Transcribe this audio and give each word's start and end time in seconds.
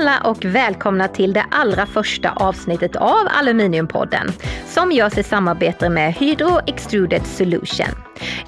alla 0.00 0.20
och 0.30 0.44
välkomna 0.44 1.08
till 1.08 1.32
det 1.32 1.44
allra 1.50 1.86
första 1.86 2.32
avsnittet 2.32 2.96
av 2.96 3.28
Aluminiumpodden 3.30 4.32
som 4.66 4.92
görs 4.92 5.18
i 5.18 5.22
samarbete 5.22 5.88
med 5.88 6.14
Hydro 6.14 6.60
Extruded 6.66 7.26
Solution. 7.26 7.86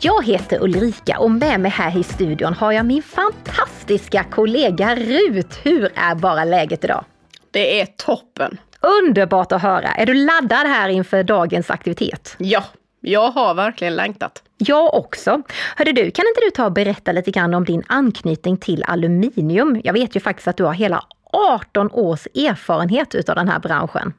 Jag 0.01 0.25
heter 0.25 0.63
Ulrika 0.63 1.19
och 1.19 1.31
med 1.31 1.61
mig 1.61 1.71
här 1.71 1.99
i 1.99 2.03
studion 2.03 2.55
har 2.55 2.73
jag 2.73 2.87
min 2.87 3.03
fantastiska 3.03 4.25
kollega 4.25 4.97
Rut. 4.97 5.61
Hur 5.63 5.93
är 5.95 6.15
bara 6.15 6.45
läget 6.45 6.85
idag? 6.85 7.05
Det 7.51 7.81
är 7.81 7.87
toppen! 7.87 8.59
Underbart 8.81 9.53
att 9.53 9.63
höra! 9.63 9.89
Är 9.89 10.07
du 10.07 10.15
laddad 10.15 10.67
här 10.67 10.89
inför 10.89 11.23
dagens 11.23 11.71
aktivitet? 11.71 12.35
Ja, 12.39 12.65
jag 13.01 13.31
har 13.31 13.55
verkligen 13.55 13.97
längtat. 13.97 14.43
Jag 14.57 14.95
också. 14.95 15.43
Hörde 15.77 15.93
du, 15.93 16.11
kan 16.11 16.25
inte 16.27 16.41
du 16.47 16.51
ta 16.51 16.65
och 16.65 16.73
berätta 16.73 17.13
lite 17.13 17.31
grann 17.31 17.55
om 17.55 17.65
din 17.65 17.83
anknytning 17.87 18.57
till 18.57 18.85
aluminium? 18.87 19.81
Jag 19.85 19.93
vet 19.93 20.17
ju 20.17 20.21
faktiskt 20.21 20.49
att 20.49 20.57
du 20.57 20.65
har 20.65 20.73
hela 20.73 21.05
18 21.33 21.91
års 21.93 22.27
erfarenhet 22.27 23.15
utav 23.15 23.37
den 23.37 23.49
här 23.49 23.59
branschen. 23.59 24.15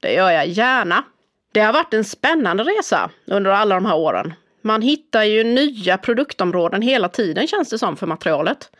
Det 0.00 0.12
gör 0.12 0.30
jag 0.30 0.46
gärna. 0.46 1.04
Det 1.52 1.60
har 1.60 1.72
varit 1.72 1.94
en 1.94 2.04
spännande 2.04 2.64
resa 2.64 3.10
under 3.26 3.50
alla 3.50 3.74
de 3.74 3.86
här 3.86 3.96
åren. 3.96 4.34
Man 4.62 4.82
hittar 4.82 5.22
ju 5.22 5.44
nya 5.44 5.98
produktområden 5.98 6.82
hela 6.82 7.08
tiden 7.08 7.46
känns 7.46 7.70
det 7.70 7.78
som 7.78 7.96
för 7.96 8.06
materialet. 8.06 8.70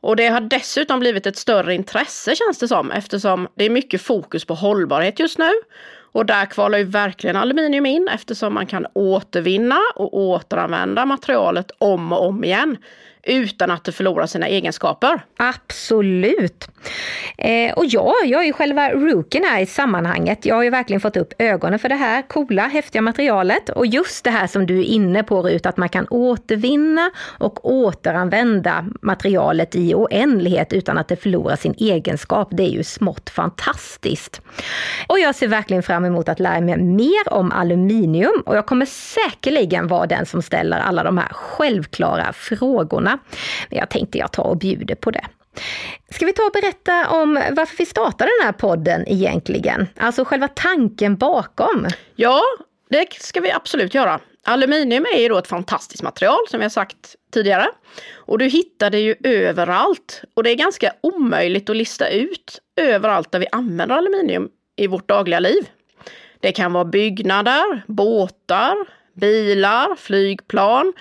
Och 0.00 0.16
det 0.16 0.28
har 0.28 0.40
dessutom 0.40 1.00
blivit 1.00 1.26
ett 1.26 1.36
större 1.36 1.74
intresse 1.74 2.34
känns 2.34 2.58
det 2.58 2.68
som 2.68 2.90
eftersom 2.90 3.48
det 3.54 3.64
är 3.64 3.70
mycket 3.70 4.02
fokus 4.02 4.44
på 4.44 4.54
hållbarhet 4.54 5.20
just 5.20 5.38
nu. 5.38 5.50
Och 6.12 6.26
där 6.26 6.46
kvalar 6.46 6.78
ju 6.78 6.84
verkligen 6.84 7.36
aluminium 7.36 7.86
in 7.86 8.08
eftersom 8.08 8.54
man 8.54 8.66
kan 8.66 8.86
återvinna 8.92 9.80
och 9.94 10.18
återanvända 10.18 11.06
materialet 11.06 11.70
om 11.78 12.12
och 12.12 12.26
om 12.26 12.44
igen 12.44 12.76
utan 13.22 13.70
att 13.70 13.84
det 13.84 13.92
förlorar 13.92 14.26
sina 14.26 14.48
egenskaper. 14.48 15.20
Absolut! 15.36 16.68
Eh, 17.38 17.72
och 17.72 17.84
ja, 17.86 18.14
jag 18.24 18.40
är 18.42 18.46
ju 18.46 18.52
själva 18.52 18.90
rookien 18.90 19.44
här 19.44 19.60
i 19.60 19.66
sammanhanget. 19.66 20.44
Jag 20.46 20.54
har 20.54 20.62
ju 20.62 20.70
verkligen 20.70 21.00
fått 21.00 21.16
upp 21.16 21.32
ögonen 21.38 21.78
för 21.78 21.88
det 21.88 21.94
här 21.94 22.22
coola, 22.22 22.66
häftiga 22.66 23.02
materialet. 23.02 23.68
Och 23.68 23.86
just 23.86 24.24
det 24.24 24.30
här 24.30 24.46
som 24.46 24.66
du 24.66 24.78
är 24.78 24.84
inne 24.84 25.22
på 25.22 25.42
Rut, 25.42 25.66
att 25.66 25.76
man 25.76 25.88
kan 25.88 26.06
återvinna 26.10 27.10
och 27.38 27.70
återanvända 27.70 28.86
materialet 29.02 29.74
i 29.74 29.94
oändlighet 29.94 30.72
utan 30.72 30.98
att 30.98 31.08
det 31.08 31.16
förlorar 31.16 31.56
sin 31.56 31.74
egenskap. 31.78 32.48
Det 32.50 32.62
är 32.62 32.70
ju 32.70 32.84
smått 32.84 33.30
fantastiskt. 33.30 34.40
Och 35.06 35.18
jag 35.18 35.34
ser 35.34 35.48
verkligen 35.48 35.82
fram 35.82 36.04
emot 36.04 36.28
att 36.28 36.40
lära 36.40 36.60
mig 36.60 36.78
mer 36.78 37.32
om 37.32 37.52
aluminium 37.52 38.42
och 38.46 38.56
jag 38.56 38.66
kommer 38.66 38.86
säkerligen 38.86 39.86
vara 39.86 40.06
den 40.06 40.26
som 40.26 40.42
ställer 40.42 40.78
alla 40.78 41.02
de 41.02 41.18
här 41.18 41.28
självklara 41.32 42.32
frågorna. 42.32 43.09
Men 43.68 43.78
jag 43.78 43.90
tänkte 43.90 44.18
jag 44.18 44.32
tar 44.32 44.44
och 44.44 44.58
bjuder 44.58 44.94
på 44.94 45.10
det. 45.10 45.26
Ska 46.10 46.26
vi 46.26 46.32
ta 46.32 46.42
och 46.42 46.52
berätta 46.52 47.08
om 47.08 47.34
varför 47.52 47.76
vi 47.76 47.86
startade 47.86 48.30
den 48.38 48.46
här 48.46 48.52
podden 48.52 49.08
egentligen? 49.08 49.88
Alltså 49.96 50.24
själva 50.24 50.48
tanken 50.48 51.16
bakom. 51.16 51.86
Ja, 52.14 52.42
det 52.90 53.12
ska 53.22 53.40
vi 53.40 53.50
absolut 53.52 53.94
göra. 53.94 54.20
Aluminium 54.44 55.06
är 55.14 55.20
ju 55.20 55.28
då 55.28 55.38
ett 55.38 55.46
fantastiskt 55.48 56.02
material 56.02 56.38
som 56.48 56.60
jag 56.60 56.72
sagt 56.72 57.16
tidigare. 57.32 57.66
Och 58.14 58.38
du 58.38 58.44
hittar 58.44 58.90
det 58.90 59.00
ju 59.00 59.14
överallt. 59.24 60.22
Och 60.34 60.42
det 60.42 60.50
är 60.50 60.54
ganska 60.54 60.92
omöjligt 61.00 61.70
att 61.70 61.76
lista 61.76 62.08
ut 62.08 62.58
överallt 62.76 63.32
där 63.32 63.38
vi 63.38 63.46
använder 63.52 63.96
aluminium 63.96 64.48
i 64.76 64.86
vårt 64.86 65.08
dagliga 65.08 65.40
liv. 65.40 65.68
Det 66.40 66.52
kan 66.52 66.72
vara 66.72 66.84
byggnader, 66.84 67.82
båtar, 67.86 68.76
bilar, 69.14 69.96
flygplan, 69.96 70.92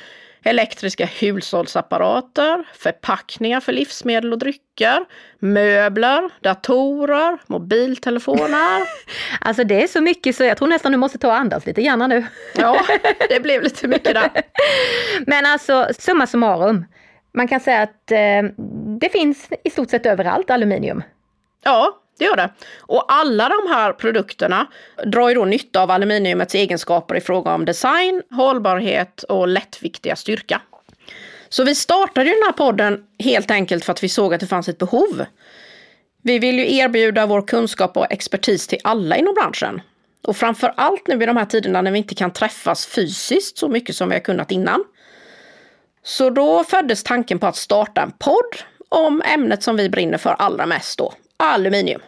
elektriska 0.43 1.05
hushållsapparater, 1.05 2.63
förpackningar 2.73 3.59
för 3.59 3.71
livsmedel 3.71 4.33
och 4.33 4.39
drycker, 4.39 5.05
möbler, 5.39 6.29
datorer, 6.41 7.37
mobiltelefoner. 7.47 8.81
alltså 9.41 9.63
det 9.63 9.83
är 9.83 9.87
så 9.87 10.01
mycket 10.01 10.35
så 10.35 10.43
jag 10.43 10.57
tror 10.57 10.67
nästan 10.67 10.91
du 10.91 10.97
måste 10.97 11.17
ta 11.17 11.27
och 11.27 11.35
andas 11.35 11.65
lite 11.65 11.81
grann 11.81 12.09
nu. 12.09 12.25
ja, 12.55 12.81
det 13.29 13.39
blev 13.39 13.63
lite 13.63 13.87
mycket 13.87 14.13
där. 14.13 14.29
Men 15.27 15.45
alltså 15.45 15.87
summa 15.99 16.27
summarum. 16.27 16.85
Man 17.33 17.47
kan 17.47 17.59
säga 17.59 17.81
att 17.81 18.11
eh, 18.11 18.43
det 18.99 19.09
finns 19.09 19.49
i 19.63 19.69
stort 19.69 19.89
sett 19.89 20.05
överallt 20.05 20.49
aluminium. 20.49 21.03
Ja, 21.63 21.99
det 22.19 22.25
gör 22.25 22.35
det. 22.35 22.49
Och 22.79 23.05
alla 23.13 23.49
de 23.49 23.73
här 23.73 23.93
produkterna 23.93 24.67
drar 25.05 25.29
ju 25.29 25.35
då 25.35 25.45
nytta 25.45 25.81
av 25.81 25.91
aluminiumets 25.91 26.55
egenskaper 26.55 27.15
i 27.15 27.21
fråga 27.21 27.53
om 27.53 27.65
design, 27.65 28.21
hållbarhet 28.31 29.23
och 29.23 29.47
lättviktiga 29.47 30.15
styrka. 30.15 30.61
Så 31.49 31.63
vi 31.63 31.75
startade 31.75 32.29
ju 32.29 32.35
den 32.35 32.43
här 32.43 32.51
podden 32.51 33.03
helt 33.19 33.51
enkelt 33.51 33.85
för 33.85 33.91
att 33.91 34.03
vi 34.03 34.09
såg 34.09 34.33
att 34.33 34.39
det 34.39 34.47
fanns 34.47 34.69
ett 34.69 34.77
behov. 34.77 35.25
Vi 36.21 36.39
vill 36.39 36.59
ju 36.59 36.75
erbjuda 36.75 37.25
vår 37.25 37.41
kunskap 37.41 37.97
och 37.97 38.11
expertis 38.11 38.67
till 38.67 38.79
alla 38.83 39.17
inom 39.17 39.33
branschen. 39.33 39.81
Och 40.23 40.37
framför 40.37 40.73
allt 40.77 41.07
nu 41.07 41.23
i 41.23 41.25
de 41.25 41.37
här 41.37 41.45
tiderna 41.45 41.81
när 41.81 41.91
vi 41.91 41.97
inte 41.97 42.15
kan 42.15 42.33
träffas 42.33 42.85
fysiskt 42.85 43.57
så 43.57 43.67
mycket 43.67 43.95
som 43.95 44.09
vi 44.09 44.15
har 44.15 44.21
kunnat 44.21 44.51
innan. 44.51 44.83
Så 46.03 46.29
då 46.29 46.63
föddes 46.63 47.03
tanken 47.03 47.39
på 47.39 47.47
att 47.47 47.55
starta 47.55 48.01
en 48.01 48.11
podd 48.11 48.55
om 48.89 49.21
ämnet 49.25 49.63
som 49.63 49.75
vi 49.75 49.89
brinner 49.89 50.17
för 50.17 50.29
allra 50.29 50.65
mest 50.65 50.97
då, 50.97 51.13
aluminium. 51.39 52.01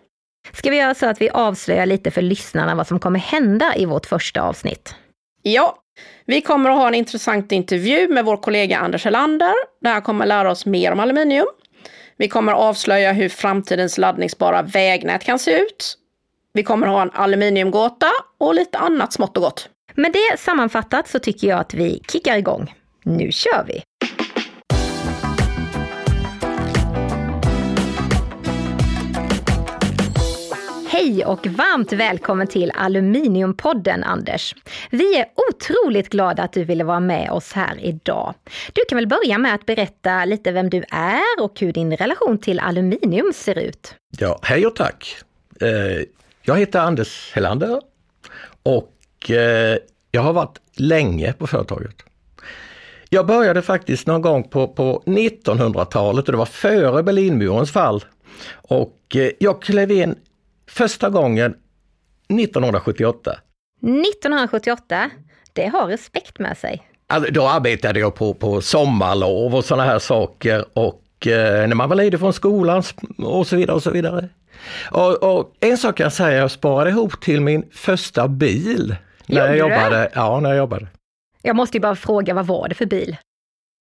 Ska 0.54 0.70
vi 0.70 0.78
göra 0.78 0.94
så 0.94 1.06
att 1.06 1.22
vi 1.22 1.30
avslöjar 1.30 1.86
lite 1.86 2.12
för 2.12 2.22
lyssnarna 2.22 2.76
vad 2.76 2.88
som 2.88 3.00
kommer 3.00 3.20
hända 3.20 3.74
i 3.76 3.86
vårt 3.86 4.06
första 4.06 4.42
avsnitt? 4.42 4.96
Ja, 5.42 5.78
vi 6.26 6.42
kommer 6.42 6.70
att 6.70 6.78
ha 6.78 6.88
en 6.88 6.96
intressant 6.96 7.52
intervju 7.52 8.08
med 8.08 8.26
vår 8.26 8.38
kollega 8.38 8.78
Anders 8.78 9.06
Helander, 9.06 9.54
där 9.82 9.94
han 9.94 10.02
kommer 10.02 10.26
lära 10.26 10.52
oss 10.52 10.66
mer 10.66 10.92
om 10.92 11.00
aluminium. 11.00 11.48
Vi 12.18 12.28
kommer 12.28 12.52
avslöja 12.52 13.12
hur 13.12 13.30
framtidens 13.30 13.98
laddningsbara 13.98 14.62
vägnät 14.62 15.24
kan 15.24 15.40
se 15.40 15.60
ut. 15.60 15.98
Vi 16.54 16.64
kommer 16.64 16.88
ha 16.88 17.02
en 17.02 17.12
aluminiumgåta 17.14 18.12
och 18.38 18.56
lite 18.56 18.78
annat 18.78 19.14
smått 19.14 19.38
och 19.38 19.44
gott. 19.44 19.70
Med 19.96 20.14
det 20.14 20.40
sammanfattat 20.40 21.08
så 21.08 21.20
tycker 21.20 21.48
jag 21.48 21.60
att 21.60 21.74
vi 21.74 22.04
kickar 22.12 22.38
igång. 22.38 22.76
Nu 23.04 23.32
kör 23.32 23.64
vi! 23.68 23.84
Hej 30.92 31.26
och 31.26 31.48
varmt 31.48 31.94
välkommen 31.94 32.48
till 32.48 32.72
Aluminiumpodden 32.76 34.04
Anders. 34.04 34.56
Vi 34.90 35.20
är 35.20 35.26
otroligt 35.50 36.10
glada 36.10 36.44
att 36.44 36.54
du 36.54 36.64
ville 36.64 36.84
vara 36.84 37.00
med 37.00 37.32
oss 37.32 37.54
här 37.54 37.80
idag. 37.82 38.34
Du 38.74 38.82
kan 38.90 38.96
väl 38.96 39.08
börja 39.08 39.38
med 39.38 39.56
att 39.56 39.66
berätta 39.66 40.26
lite 40.26 40.52
vem 40.52 40.70
du 40.70 40.84
är 40.90 41.44
och 41.44 41.60
hur 41.60 41.74
din 41.74 41.98
relation 41.98 42.38
till 42.38 42.60
aluminium 42.60 43.34
ser 43.34 43.60
ut? 43.60 43.96
Ja, 44.18 44.40
hej 44.42 44.66
och 44.66 44.76
tack. 44.76 45.16
Eh, 45.62 46.04
jag 46.42 46.60
heter 46.60 46.80
Anders 46.80 47.32
Helander 47.34 47.82
och 48.64 49.32
eh, 49.32 49.78
jag 50.12 50.22
har 50.22 50.34
varit 50.34 50.62
länge 50.76 51.34
på 51.34 51.48
företaget. 51.48 51.96
Jag 53.10 53.28
började 53.28 53.62
faktiskt 53.62 54.08
någon 54.08 54.22
gång 54.22 54.44
på, 54.44 54.68
på 54.68 55.04
1900-talet 55.06 56.26
och 56.26 56.32
det 56.32 56.38
var 56.38 56.46
före 56.46 57.04
Berlinmurens 57.04 57.72
fall. 57.72 58.04
Och 58.54 59.16
eh, 59.16 59.32
jag 59.40 59.62
klev 59.62 59.92
in 59.92 60.16
första 60.72 61.10
gången 61.10 61.56
1978. 62.42 63.40
1978, 63.82 65.10
det 65.54 65.68
har 65.68 65.88
respekt 65.88 66.40
med 66.40 66.58
sig. 66.58 66.88
Alltså, 67.08 67.32
då 67.32 67.48
arbetade 67.48 68.00
jag 68.00 68.16
på, 68.16 68.34
på 68.34 68.62
sommarlov 68.62 69.56
och 69.56 69.66
sådana 69.66 69.84
här 69.84 70.00
saker 70.00 70.66
och 70.74 71.28
eh, 71.28 71.68
när 71.68 71.76
man 71.76 71.90
var 71.90 71.96
ledig 71.96 72.20
från 72.20 72.34
skolan 72.34 72.84
och 73.18 73.48
så 73.48 73.56
vidare 73.56 73.76
och 73.76 73.84
så 73.84 73.92
vidare. 73.92 74.30
Och, 74.92 75.24
och 75.24 75.56
en 75.60 75.78
sak 75.78 75.98
kan 75.98 76.04
jag 76.04 76.14
säga, 76.14 76.38
jag 76.38 76.52
sparade 76.52 76.90
ihop 76.90 77.22
till 77.22 77.42
min 77.42 77.70
första 77.72 78.28
bil. 78.28 78.96
När 79.26 79.48
jag 79.48 79.58
jobbade. 79.58 80.12
Ja, 80.16 80.40
när 80.40 80.50
jag 80.50 80.58
jobbade. 80.58 80.88
Jag 81.42 81.56
måste 81.56 81.78
ju 81.78 81.82
bara 81.82 81.96
fråga, 81.96 82.34
vad 82.34 82.48
var 82.48 82.68
det 82.70 82.76
för 82.76 82.86
bil? 82.86 83.18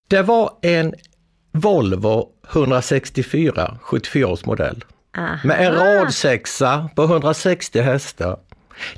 Det 0.08 0.22
var 0.22 0.50
en 0.62 0.94
Volvo 1.52 2.28
164, 2.52 3.78
74 3.80 4.28
års 4.28 4.44
modell. 4.44 4.84
Aha. 5.16 5.38
Med 5.44 5.66
en 5.66 5.72
radsexa 5.74 6.90
på 6.96 7.04
160 7.04 7.80
hästar. 7.80 8.36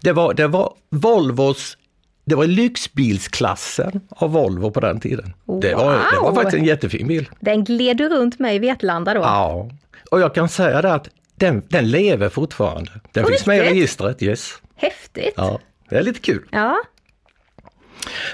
Det 0.00 0.12
var, 0.12 0.34
det 0.34 0.46
var 0.46 0.74
Volvos 0.90 1.76
det 2.24 2.34
var 2.34 2.46
lyxbilsklassen 2.46 4.00
av 4.08 4.32
Volvo 4.32 4.70
på 4.70 4.80
den 4.80 5.00
tiden. 5.00 5.34
Wow. 5.44 5.60
Det, 5.60 5.74
var, 5.74 5.92
det 5.92 6.18
var 6.20 6.34
faktiskt 6.34 6.56
en 6.56 6.64
jättefin 6.64 7.06
bil. 7.08 7.28
Den 7.40 7.64
gled 7.64 7.96
du 7.96 8.08
runt 8.08 8.38
med 8.38 8.54
i 8.54 8.58
Vetlanda 8.58 9.14
då? 9.14 9.20
Ja, 9.20 9.70
och 10.10 10.20
jag 10.20 10.34
kan 10.34 10.48
säga 10.48 10.82
det 10.82 10.94
att 10.94 11.08
den, 11.34 11.62
den 11.68 11.90
lever 11.90 12.28
fortfarande. 12.28 12.90
Den 13.12 13.26
finns 13.26 13.46
med 13.46 13.58
i 13.58 13.60
registret, 13.60 14.22
yes. 14.22 14.52
Häftigt! 14.76 15.34
Ja, 15.36 15.58
det 15.88 15.96
är 15.96 16.02
lite 16.02 16.20
kul. 16.20 16.44
Ja. 16.50 16.76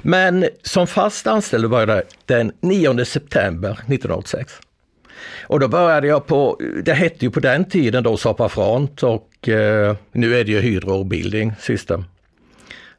Men 0.02 0.48
som 0.62 0.86
fast 0.86 1.26
anställd 1.26 1.70
började 1.70 2.02
den 2.26 2.52
9 2.60 3.04
september 3.04 3.70
1986. 3.70 4.60
Och 5.42 5.60
då 5.60 5.68
började 5.68 6.06
jag 6.06 6.26
på, 6.26 6.60
det 6.82 6.92
hette 6.92 7.24
ju 7.24 7.30
på 7.30 7.40
den 7.40 7.64
tiden 7.64 8.02
då 8.02 8.16
Sapa 8.16 8.48
Front 8.48 9.02
och 9.02 9.48
eh, 9.48 9.96
nu 10.12 10.36
är 10.36 10.44
det 10.44 10.52
ju 10.52 10.60
Hydro 10.60 11.04
Building 11.04 11.52
System. 11.60 12.04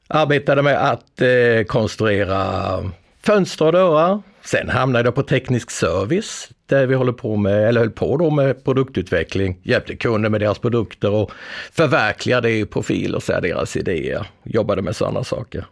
Arbetade 0.07 0.61
med 0.61 0.89
att 0.89 1.21
eh, 1.21 1.63
konstruera 1.67 2.75
fönster 3.23 3.65
och 3.65 3.71
dörrar. 3.71 4.21
Sen 4.43 4.69
hamnade 4.69 5.07
jag 5.07 5.15
på 5.15 5.23
teknisk 5.23 5.71
service 5.71 6.49
där 6.65 6.87
vi 6.87 6.95
håller 6.95 7.11
på 7.11 7.35
med, 7.35 7.67
eller 7.67 7.79
höll 7.79 7.89
på 7.89 8.17
då 8.17 8.29
med 8.29 8.63
produktutveckling, 8.63 9.57
hjälpte 9.63 9.95
kunder 9.95 10.29
med 10.29 10.41
deras 10.41 10.59
produkter 10.59 11.11
och 11.11 11.31
förverkligade 11.71 12.51
i 12.51 12.65
profil 12.65 13.15
och 13.15 13.23
så 13.23 13.39
deras 13.39 13.77
idéer. 13.77 14.27
Jobbade 14.43 14.81
med 14.81 14.95
sådana 14.95 15.23
saker. 15.23 15.65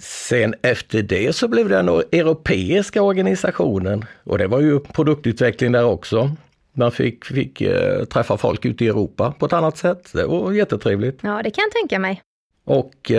Sen 0.00 0.54
efter 0.62 1.02
det 1.02 1.32
så 1.32 1.48
blev 1.48 1.68
det 1.68 1.76
den 1.76 1.88
europeiska 1.88 3.02
organisationen 3.02 4.04
och 4.24 4.38
det 4.38 4.46
var 4.46 4.60
ju 4.60 4.80
produktutveckling 4.80 5.72
där 5.72 5.84
också. 5.84 6.30
Man 6.72 6.92
fick, 6.92 7.24
fick 7.24 7.60
uh, 7.60 8.04
träffa 8.04 8.36
folk 8.36 8.64
ute 8.64 8.84
i 8.84 8.88
Europa 8.88 9.34
på 9.38 9.46
ett 9.46 9.52
annat 9.52 9.78
sätt. 9.78 10.10
Det 10.12 10.26
var 10.26 10.52
jättetrevligt. 10.52 11.18
Ja, 11.22 11.40
det 11.44 11.50
kan 11.50 11.62
jag 11.62 11.72
tänka 11.72 11.98
mig. 11.98 12.22
Och 12.64 13.10
uh, 13.10 13.16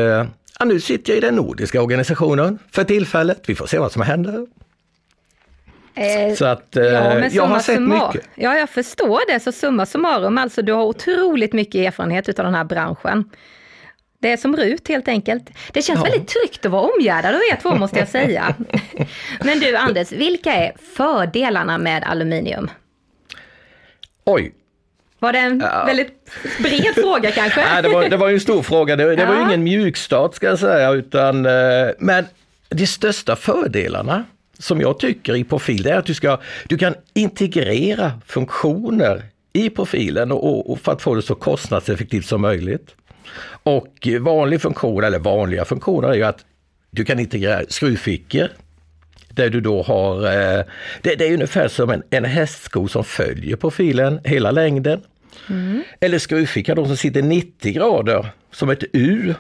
ja, 0.60 0.66
nu 0.66 0.80
sitter 0.80 1.14
jag 1.14 1.18
i 1.18 1.22
den 1.22 1.36
nordiska 1.36 1.82
organisationen 1.82 2.60
för 2.72 2.84
tillfället. 2.84 3.42
Vi 3.48 3.56
får 3.56 3.66
se 3.66 3.80
vad 3.80 3.92
som 3.92 4.02
händer. 4.02 4.46
Eh, 6.00 6.36
så 6.36 6.46
att 6.46 6.76
eh, 6.76 6.84
ja, 6.84 7.28
jag 7.32 7.44
har 7.44 7.60
sett 7.60 7.82
mycket. 7.82 8.30
Ja, 8.36 8.58
jag 8.58 8.70
förstår 8.70 9.34
det. 9.34 9.40
Så 9.40 9.52
summa 9.52 9.86
summarum, 9.86 10.38
alltså 10.38 10.62
du 10.62 10.74
har 10.74 10.84
otroligt 10.84 11.54
mycket 11.54 11.76
erfarenhet 11.76 12.30
utav 12.30 12.46
den 12.46 12.56
här 12.56 12.64
branschen. 12.64 13.30
Det 14.22 14.32
är 14.32 14.38
som 14.38 14.56
RUT 14.56 14.88
helt 14.88 15.08
enkelt. 15.08 15.50
Det 15.74 15.82
känns 15.82 16.00
ja. 16.00 16.04
väldigt 16.04 16.28
tryggt 16.28 16.66
att 16.66 16.72
vara 16.72 16.90
omgärdad 16.96 17.36
av 17.36 17.42
er 17.52 17.62
två 17.62 17.76
måste 17.76 18.00
jag 18.00 18.08
säga. 18.08 18.56
Men 19.44 19.60
du 19.60 19.76
Anders, 19.76 20.12
vilka 20.12 20.54
är 20.54 20.74
fördelarna 20.96 21.78
med 21.78 22.04
aluminium? 22.04 22.70
Oj, 24.26 24.54
var 25.20 25.34
det 25.34 25.40
en 25.40 25.60
ja. 25.60 25.86
väldigt 25.86 26.30
bred 26.60 26.96
fråga 26.96 27.32
kanske? 27.32 27.62
Nej, 27.62 27.84
det 27.84 27.90
var, 27.90 28.10
det 28.10 28.18
var 28.18 28.30
en 28.30 28.40
stor 28.40 28.64
fråga. 28.64 28.96
Det, 28.96 29.16
det 29.16 29.22
ja. 29.22 29.28
var 29.28 29.36
ju 29.36 29.42
ingen 29.42 29.64
mjukstart 29.64 30.36
ska 30.36 30.48
jag 30.48 30.60
säga, 30.60 30.92
utan 30.92 31.46
eh, 31.46 31.52
men 32.00 32.26
de 32.70 32.88
största 32.88 33.36
fördelarna 33.36 34.24
som 34.60 34.82
jag 34.82 35.00
tycker 35.00 35.36
i 35.36 35.44
profil, 35.44 35.84
det 35.84 35.92
är 35.92 35.98
att 35.98 36.06
du, 36.06 36.14
ska, 36.14 36.40
du 36.68 36.78
kan 36.78 36.96
integrera 37.14 38.12
funktioner 38.28 39.24
i 39.54 39.70
profilen 39.70 40.32
och, 40.32 40.72
och 40.72 40.80
för 40.80 40.92
att 40.92 41.02
få 41.02 41.16
det 41.16 41.22
så 41.22 41.36
kostnadseffektivt 41.36 42.26
som 42.26 42.42
möjligt. 42.42 42.96
Och 43.64 44.08
vanlig 44.20 44.62
funktion, 44.62 45.04
eller 45.04 45.20
vanliga 45.20 45.66
funktioner, 45.66 46.08
är 46.08 46.14
ju 46.14 46.24
att 46.24 46.46
du 46.92 47.06
kan 47.06 47.20
integrera 47.20 47.62
skruvfickor 47.70 48.50
där 49.30 49.50
du 49.50 49.62
då 49.62 49.82
har, 49.82 50.26
eh, 50.26 50.64
det, 51.02 51.16
det, 51.16 51.28
är 51.28 51.34
ungefär 51.34 51.68
som 51.68 51.90
en, 51.90 52.04
en 52.10 52.26
hästsko 52.26 52.88
som 52.88 53.04
följer 53.04 53.56
profilen 53.56 54.20
hela 54.24 54.52
längden. 54.52 55.02
Mm. 55.50 55.84
Eller 56.00 56.20
skruvficka 56.20 56.76
då 56.76 56.86
som 56.86 56.98
sitter 56.98 57.22
90 57.22 57.74
grader 57.74 58.32
som 58.52 58.70
ett 58.70 58.84
U. 58.94 59.34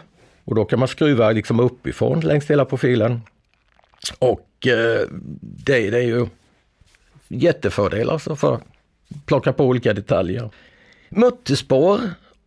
Och 0.45 0.55
då 0.55 0.65
kan 0.65 0.79
man 0.79 0.87
skruva 0.87 1.31
liksom 1.31 1.59
uppifrån 1.59 2.19
längs 2.19 2.49
hela 2.49 2.65
profilen. 2.65 3.21
Och 4.19 4.67
eh, 4.67 5.07
det, 5.41 5.89
det, 5.89 5.97
är 5.97 6.07
ju 6.07 6.27
jättefördelar 7.27 8.13
alltså 8.13 8.35
för 8.35 8.55
att 8.55 8.61
plocka 9.25 9.53
på 9.53 9.65
olika 9.65 9.93
detaljer. 9.93 10.49
Mutterspår 11.09 11.99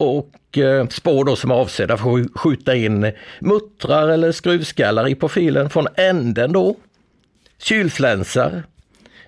och 0.03 0.59
eh, 0.59 0.89
spår 0.89 1.25
då 1.25 1.37
som 1.37 1.51
är 1.51 1.55
avsedda 1.55 1.97
för 1.97 2.21
att 2.21 2.27
skjuta 2.35 2.75
in 2.75 3.13
muttrar 3.41 4.09
eller 4.09 4.33
skruvskallar 4.33 5.09
i 5.09 5.15
profilen 5.15 5.71
från 5.71 5.87
änden 5.97 6.53
då. 6.53 6.77
Kylflänsar. 7.59 8.63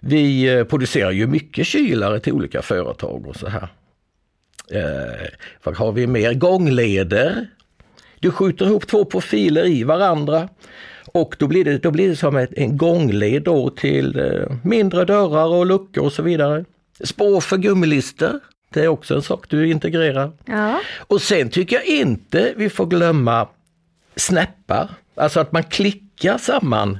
Vi 0.00 0.55
eh, 0.55 0.65
producerar 0.65 1.11
ju 1.11 1.26
mycket 1.26 1.67
kylare 1.67 2.21
till 2.21 2.32
olika 2.32 2.62
företag 2.62 3.26
och 3.26 3.37
så 3.37 3.49
här. 3.49 3.69
Eh, 4.71 5.29
vad 5.62 5.76
har 5.76 5.93
vi 5.93 6.06
mer? 6.06 6.35
Gångleder. 6.35 7.47
Du 8.21 8.31
skjuter 8.31 8.67
ihop 8.67 8.87
två 8.87 9.05
profiler 9.05 9.67
i 9.67 9.85
varandra 9.85 10.49
och 11.06 11.37
då 11.38 11.47
blir 11.47 11.65
det, 11.65 11.79
då 11.79 11.91
blir 11.91 12.09
det 12.09 12.17
som 12.17 12.37
ett, 12.37 12.50
en 12.56 12.76
gångled 12.76 13.43
då 13.43 13.71
till 13.71 14.19
eh, 14.19 14.56
mindre 14.62 15.05
dörrar 15.05 15.47
och 15.47 15.67
luckor 15.67 16.05
och 16.05 16.12
så 16.12 16.23
vidare. 16.23 16.65
Spår 17.05 17.41
för 17.41 17.56
gummilister. 17.56 18.41
Det 18.75 18.85
är 18.85 18.88
också 18.88 19.15
en 19.15 19.23
sak 19.23 19.44
du 19.49 19.71
integrerar. 19.71 20.32
Ja. 20.44 20.81
Och 20.99 21.23
sen 21.23 21.50
tycker 21.50 21.76
jag 21.76 21.85
inte 21.87 22.53
vi 22.56 22.71
får 22.71 22.87
glömma 22.87 23.49
snäppar. 24.17 24.88
Alltså 25.15 25.41
att 25.41 25.53
man 25.53 25.62
klickar 25.62 26.38
samman 26.38 26.99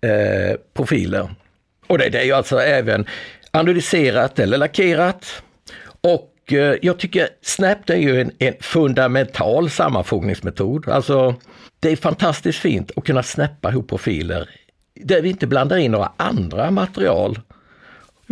eh, 0.00 0.56
profiler. 0.74 1.34
Och 1.86 1.98
det, 1.98 2.08
det 2.08 2.18
är 2.18 2.24
ju 2.24 2.32
alltså 2.32 2.58
även 2.58 3.06
analyserat 3.50 4.38
eller 4.38 4.58
lackerat. 4.58 5.42
Och 6.00 6.52
eh, 6.52 6.76
jag 6.82 6.98
tycker 6.98 7.28
Snap 7.42 7.90
är 7.90 7.96
ju 7.96 8.20
en, 8.20 8.30
en, 8.38 8.54
fundamental 8.60 9.70
sammanfogningsmetod. 9.70 10.88
Alltså 10.88 11.34
det 11.80 11.92
är 11.92 11.96
fantastiskt 11.96 12.58
fint 12.58 12.90
att 12.96 13.04
kunna 13.04 13.22
snappa 13.22 13.70
ihop 13.70 13.88
profiler 13.88 14.48
där 14.94 15.22
vi 15.22 15.28
inte 15.28 15.46
blandar 15.46 15.76
in 15.76 15.92
några 15.92 16.12
andra 16.16 16.70
material. 16.70 17.40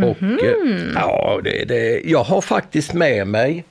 Mm 0.02 0.14
-hmm. 0.14 0.38
Och 0.38 0.44
eh, 0.44 0.56
mhm. 0.64 0.92
ja, 0.94 1.40
det, 1.44 1.64
det, 1.64 2.00
jag 2.04 2.22
har 2.22 2.40
faktiskt 2.40 2.92
med 2.92 3.26
mig 3.26 3.64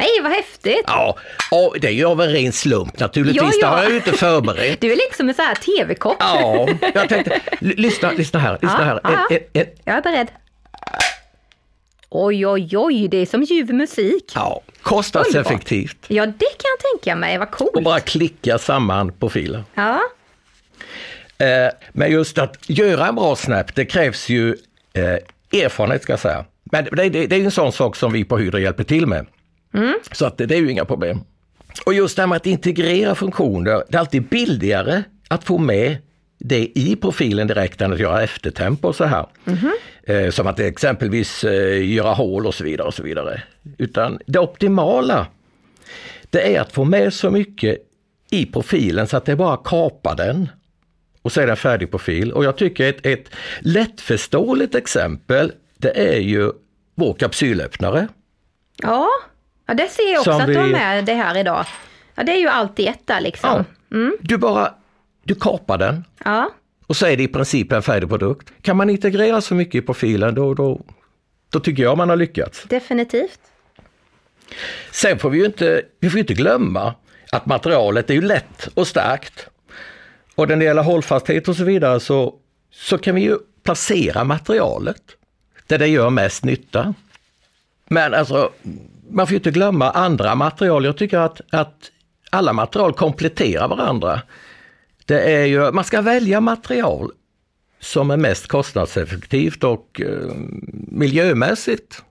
Nej, 0.00 0.20
vad 0.22 0.32
häftigt! 0.32 0.84
Ja, 0.86 1.16
och 1.50 1.76
det 1.80 1.88
är 1.88 1.92
ju 1.92 2.04
av 2.04 2.20
en 2.20 2.32
ren 2.32 2.52
slump 2.52 2.98
naturligtvis. 2.98 3.42
Ja, 3.42 3.50
ja. 3.60 3.68
Det 3.68 3.76
har 3.76 3.82
jag 3.82 3.90
ju 3.90 3.96
inte 3.96 4.12
förberett. 4.12 4.80
Du 4.80 4.92
är 4.92 4.96
liksom 4.96 5.28
en 5.28 5.34
sån 5.34 5.44
här 5.44 5.54
tv-kock. 5.54 6.16
Ja, 6.20 6.68
jag 6.94 7.08
tänkte, 7.08 7.40
lyssna, 7.60 8.10
lyssna 8.10 8.40
här, 8.40 8.58
lyssna 8.62 8.84
här. 8.84 9.00
En, 9.04 9.36
en, 9.36 9.42
en. 9.52 9.66
Jag 9.84 9.96
är 9.96 10.02
beredd. 10.02 10.28
Oj, 12.10 12.46
oj, 12.46 12.76
oj, 12.76 13.08
det 13.08 13.16
är 13.16 13.26
som 13.26 13.42
ljuv 13.42 13.74
musik. 13.74 14.32
Ja, 14.34 14.60
kostnadseffektivt. 14.82 15.96
Ja, 16.08 16.26
det 16.26 16.32
kan 16.32 16.70
jag 16.78 16.92
tänka 16.92 17.16
mig, 17.16 17.38
vad 17.38 17.50
coolt. 17.50 17.76
Och 17.76 17.82
bara 17.82 18.00
klicka 18.00 18.58
samman 18.58 19.12
profiler. 19.12 19.64
Ja. 19.74 20.00
Eh, 21.40 21.72
men 21.92 22.10
just 22.10 22.38
att 22.38 22.70
göra 22.70 23.06
en 23.06 23.14
bra 23.14 23.36
snap, 23.36 23.74
det 23.74 23.84
krävs 23.84 24.28
ju 24.28 24.56
eh, 24.92 25.62
erfarenhet 25.62 26.02
ska 26.02 26.12
jag 26.12 26.20
säga. 26.20 26.44
Men 26.64 26.84
det, 26.92 27.08
det, 27.08 27.26
det 27.26 27.36
är 27.36 27.44
en 27.44 27.50
sån 27.50 27.72
sak 27.72 27.96
som 27.96 28.12
vi 28.12 28.24
på 28.24 28.38
Hydro 28.38 28.58
hjälper 28.58 28.84
till 28.84 29.06
med. 29.06 29.26
Mm. 29.74 29.94
Så 30.12 30.26
att 30.26 30.38
det, 30.38 30.46
det 30.46 30.54
är 30.54 30.60
ju 30.60 30.70
inga 30.70 30.84
problem. 30.84 31.20
Och 31.86 31.94
just 31.94 32.16
det 32.16 32.22
här 32.22 32.26
med 32.26 32.36
att 32.36 32.46
integrera 32.46 33.14
funktioner, 33.14 33.84
det 33.88 33.96
är 33.96 33.98
alltid 33.98 34.22
billigare 34.22 35.02
att 35.28 35.44
få 35.44 35.58
med 35.58 35.96
det 36.38 36.70
i 36.74 36.96
profilen 36.96 37.46
direkt 37.46 37.80
än 37.80 37.92
att 37.92 38.00
göra 38.00 38.22
eftertempo 38.22 38.88
och 38.88 38.96
så 38.96 39.04
här. 39.04 39.26
Mm. 39.44 39.72
Eh, 40.02 40.30
som 40.30 40.46
att 40.46 40.60
exempelvis 40.60 41.44
eh, 41.44 41.90
göra 41.94 42.12
hål 42.12 42.46
och 42.46 42.54
så 42.54 42.64
vidare. 42.64 42.86
och 42.86 42.94
så 42.94 43.02
vidare. 43.02 43.42
Utan 43.78 44.18
det 44.26 44.38
optimala 44.38 45.26
det 46.30 46.56
är 46.56 46.60
att 46.60 46.72
få 46.72 46.84
med 46.84 47.14
så 47.14 47.30
mycket 47.30 47.78
i 48.30 48.46
profilen 48.46 49.06
så 49.06 49.16
att 49.16 49.24
det 49.24 49.36
bara 49.36 49.56
kapar 49.56 50.16
den. 50.16 50.48
Och 51.22 51.32
så 51.32 51.40
är 51.40 51.46
det 51.46 51.52
en 51.52 51.56
färdig 51.56 51.90
profil. 51.90 52.32
Och 52.32 52.44
jag 52.44 52.56
tycker 52.56 52.88
ett, 52.88 53.06
ett 53.06 53.30
lättförståeligt 53.60 54.74
exempel 54.74 55.52
det 55.76 56.14
är 56.14 56.20
ju 56.20 56.52
vår 56.94 57.14
kapsylöppnare. 57.14 58.08
Ja, 58.76 59.08
Ja, 59.70 59.74
det 59.74 59.88
ser 59.88 60.12
jag 60.12 60.20
också 60.20 60.30
att 60.30 60.48
vi... 60.48 60.52
du 60.52 60.58
har 60.58 60.68
med 60.68 61.04
det 61.04 61.14
här 61.14 61.36
idag. 61.36 61.66
Ja, 62.14 62.22
det 62.22 62.32
är 62.32 62.36
ju 62.36 62.48
allt 62.48 62.80
i 62.80 62.86
ett 62.86 63.06
där 63.06 63.20
liksom. 63.20 63.64
Ja. 63.88 63.96
Mm. 63.96 64.16
Du 64.20 64.38
bara, 64.38 64.74
du 65.24 65.34
kapar 65.34 65.78
den. 65.78 66.04
Ja. 66.24 66.50
Och 66.86 66.96
så 66.96 67.06
är 67.06 67.16
det 67.16 67.22
i 67.22 67.28
princip 67.28 67.72
en 67.72 67.82
färdig 67.82 68.08
produkt. 68.08 68.52
Kan 68.62 68.76
man 68.76 68.90
integrera 68.90 69.40
så 69.40 69.54
mycket 69.54 69.74
i 69.74 69.86
profilen 69.86 70.34
då, 70.34 70.54
då, 70.54 70.80
då 71.50 71.60
tycker 71.60 71.82
jag 71.82 71.96
man 71.96 72.08
har 72.08 72.16
lyckats. 72.16 72.62
Definitivt. 72.62 73.40
Sen 74.90 75.18
får 75.18 75.30
vi 75.30 75.38
ju 75.38 75.44
inte, 75.44 75.82
vi 76.00 76.10
får 76.10 76.20
inte 76.20 76.34
glömma 76.34 76.94
att 77.32 77.46
materialet 77.46 78.10
är 78.10 78.14
ju 78.14 78.22
lätt 78.22 78.68
och 78.74 78.86
starkt. 78.86 79.48
Och 80.40 80.48
när 80.48 80.56
det 80.56 80.64
gäller 80.64 80.82
hållfasthet 80.82 81.48
och 81.48 81.56
så 81.56 81.64
vidare 81.64 82.00
så, 82.00 82.34
så 82.70 82.98
kan 82.98 83.14
vi 83.14 83.20
ju 83.20 83.38
placera 83.62 84.24
materialet 84.24 85.02
där 85.66 85.78
det 85.78 85.86
gör 85.86 86.10
mest 86.10 86.44
nytta. 86.44 86.94
Men 87.88 88.14
alltså, 88.14 88.52
man 89.10 89.26
får 89.26 89.30
ju 89.30 89.36
inte 89.36 89.50
glömma 89.50 89.90
andra 89.90 90.34
material. 90.34 90.84
Jag 90.84 90.96
tycker 90.96 91.18
att, 91.18 91.40
att 91.50 91.90
alla 92.30 92.52
material 92.52 92.92
kompletterar 92.92 93.68
varandra. 93.68 94.22
Det 95.06 95.20
är 95.20 95.44
ju, 95.44 95.72
man 95.72 95.84
ska 95.84 96.00
välja 96.00 96.40
material 96.40 97.12
som 97.80 98.10
är 98.10 98.16
mest 98.16 98.46
kostnadseffektivt 98.46 99.64
och 99.64 100.00
eh, 100.00 100.34
miljömässigt 100.88 102.02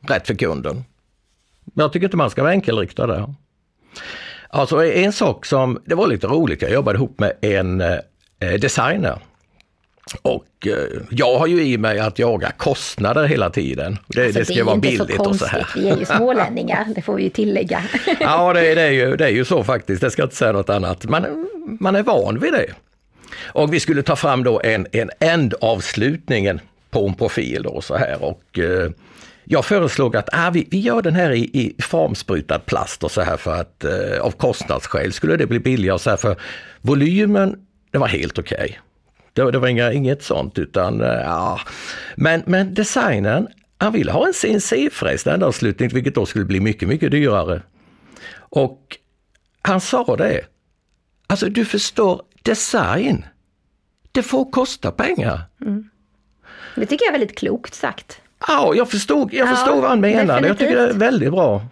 rätt 0.00 0.26
för 0.26 0.34
kunden. 0.34 0.84
Jag 1.74 1.92
tycker 1.92 2.04
inte 2.06 2.16
man 2.16 2.30
ska 2.30 2.42
vara 2.42 2.52
enkelriktad 2.52 3.06
där. 3.06 3.34
Alltså 4.54 4.84
en 4.84 5.12
sak 5.12 5.46
som, 5.46 5.82
det 5.84 5.94
var 5.94 6.06
lite 6.06 6.26
roligt, 6.26 6.62
jag 6.62 6.72
jobbade 6.72 6.96
ihop 6.96 7.18
med 7.18 7.32
en 7.40 7.80
eh, 7.80 7.98
designer 8.60 9.18
och 10.22 10.66
eh, 10.66 11.02
jag 11.10 11.38
har 11.38 11.46
ju 11.46 11.62
i 11.62 11.78
mig 11.78 11.98
att 11.98 12.18
jaga 12.18 12.50
kostnader 12.50 13.24
hela 13.24 13.50
tiden. 13.50 13.98
Det, 14.06 14.24
alltså, 14.24 14.38
det 14.38 14.44
ska 14.44 14.54
det 14.54 14.62
vara 14.62 14.76
billigt 14.76 15.18
och 15.20 15.36
så 15.36 15.46
här. 15.46 15.68
Vi 15.76 15.88
är 15.88 15.96
ju 15.96 16.04
smålänningar, 16.04 16.86
det 16.94 17.02
får 17.02 17.14
vi 17.14 17.22
ju 17.22 17.30
tillägga. 17.30 17.82
ja, 18.20 18.52
det, 18.52 18.74
det, 18.74 18.82
är 18.82 18.90
ju, 18.90 19.16
det 19.16 19.24
är 19.24 19.30
ju 19.30 19.44
så 19.44 19.64
faktiskt, 19.64 20.02
jag 20.02 20.12
ska 20.12 20.22
inte 20.22 20.36
säga 20.36 20.52
något 20.52 20.70
annat. 20.70 21.04
Man, 21.04 21.48
man 21.80 21.96
är 21.96 22.02
van 22.02 22.38
vid 22.38 22.52
det. 22.52 22.66
Och 23.44 23.74
vi 23.74 23.80
skulle 23.80 24.02
ta 24.02 24.16
fram 24.16 24.44
då 24.44 24.60
en, 24.64 24.86
en 24.92 25.10
ändavslutningen 25.20 26.60
på 26.90 27.06
en 27.06 27.14
profil 27.14 27.62
då 27.62 27.80
så 27.80 27.96
här 27.96 28.24
och 28.24 28.58
eh, 28.58 28.90
jag 29.44 29.64
föreslog 29.64 30.16
att 30.16 30.28
ah, 30.32 30.50
vi, 30.50 30.68
vi 30.70 30.80
gör 30.80 31.02
den 31.02 31.14
här 31.14 31.30
i, 31.30 31.40
i 31.42 31.82
formsprutad 31.82 32.58
plast 32.58 33.04
och 33.04 33.10
så 33.10 33.20
här 33.20 33.36
för 33.36 33.54
att 33.54 33.84
eh, 33.84 34.20
av 34.20 34.30
kostnadsskäl 34.30 35.12
skulle 35.12 35.36
det 35.36 35.46
bli 35.46 35.58
billigare 35.58 35.94
och 35.94 36.00
så 36.00 36.10
här 36.10 36.16
för 36.16 36.36
volymen, 36.80 37.56
det 37.90 37.98
var 37.98 38.08
helt 38.08 38.38
okej. 38.38 38.64
Okay. 38.64 38.76
Det, 39.32 39.50
det, 39.50 39.58
var 39.58 39.68
inga, 39.68 39.92
inget 39.92 40.22
sånt 40.22 40.58
utan 40.58 41.00
eh, 41.00 41.08
ja. 41.08 41.60
Men, 42.16 42.42
men 42.46 42.74
designen, 42.74 43.48
han 43.78 43.92
ville 43.92 44.12
ha 44.12 44.26
en 44.26 44.32
CNC-fräs 44.32 45.20
standardslutning 45.20 45.88
vilket 45.88 46.14
då 46.14 46.26
skulle 46.26 46.44
bli 46.44 46.60
mycket, 46.60 46.88
mycket 46.88 47.10
dyrare. 47.10 47.62
Och 48.34 48.98
han 49.62 49.80
sa 49.80 50.16
det, 50.16 50.40
alltså 51.26 51.48
du 51.48 51.64
förstår 51.64 52.22
design, 52.42 53.24
det 54.12 54.22
får 54.22 54.50
kosta 54.50 54.90
pengar. 54.90 55.40
Mm. 55.60 55.88
Det 56.74 56.86
tycker 56.86 57.04
jag 57.04 57.14
är 57.14 57.18
väldigt 57.18 57.38
klokt 57.38 57.74
sagt. 57.74 58.21
Ja, 58.48 58.72
jag 58.74 58.90
förstod, 58.90 59.34
jag 59.34 59.48
förstod 59.48 59.76
ja, 59.76 59.80
vad 59.80 59.90
han 59.90 60.00
menade. 60.00 60.48
Jag 60.48 60.58
tycker 60.58 60.76
det 60.76 60.88
är 60.88 60.92
väldigt 60.92 61.30
bra. 61.30 61.62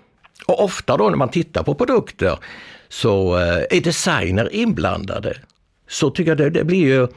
Och 0.47 0.65
ofta 0.65 0.97
då 0.97 1.11
när 1.11 1.17
man 1.17 1.29
tittar 1.29 1.63
på 1.63 1.75
produkter 1.75 2.39
så 2.89 3.39
eh, 3.39 3.79
är 3.79 3.81
designer 3.81 4.55
inblandade. 4.55 5.37
Så 5.89 6.11
tycker 6.11 6.31
jag 6.31 6.39
det, 6.39 6.51
det 6.51 6.65
blir 6.65 6.87
ju 6.87 7.09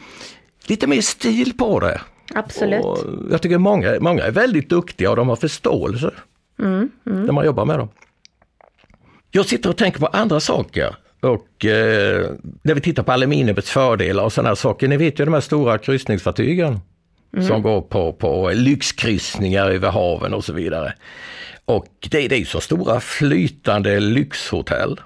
lite 0.68 0.88
mer 0.88 1.02
stil 1.02 1.54
på 1.58 1.80
det. 1.80 2.02
Absolut. 2.36 2.86
Och 2.86 2.98
jag 3.32 3.42
tycker 3.42 3.58
många, 3.58 3.98
många 4.00 4.24
är 4.24 4.32
väldigt 4.32 4.70
duktiga 4.70 5.10
och 5.10 5.16
de 5.16 5.30
har 5.30 5.36
förståelse 5.36 6.12
mm, 6.60 6.90
mm. 7.06 7.24
när 7.24 7.34
man 7.34 7.46
jobbar 7.46 7.66
med 7.66 7.80
dem. 7.80 7.90
Jag 9.32 9.46
sitter 9.46 9.70
och 9.70 9.78
tänker 9.78 10.00
på 10.00 10.08
andra 10.08 10.40
saker 10.40 10.96
och 11.22 11.66
eh, 11.66 12.30
när 12.62 12.74
vi 12.74 12.82
tittar 12.82 13.04
på 13.04 13.12
aluminiumets 13.12 13.70
fördelar 13.70 14.24
och 14.24 14.34
sådana 14.34 14.56
saker. 14.56 14.88
Ni 14.88 14.98
vet 14.98 15.20
ju 15.20 15.26
de 15.26 15.34
här 15.34 15.42
stora 15.42 15.78
kryssningsfartygen 15.78 16.80
mm. 17.34 17.48
som 17.48 17.62
går 17.62 17.82
på, 17.82 18.14
på 18.14 18.52
lyxkryssningar 18.54 19.70
över 19.70 19.92
haven 19.92 20.34
och 20.34 20.44
så 20.44 20.54
vidare. 20.54 20.94
Och 21.66 21.88
det, 22.12 22.28
det 22.28 22.36
är 22.36 22.46
så 22.46 22.62
stora 22.62 23.00
flytande 23.00 24.00
lyxhotell. 24.00 25.02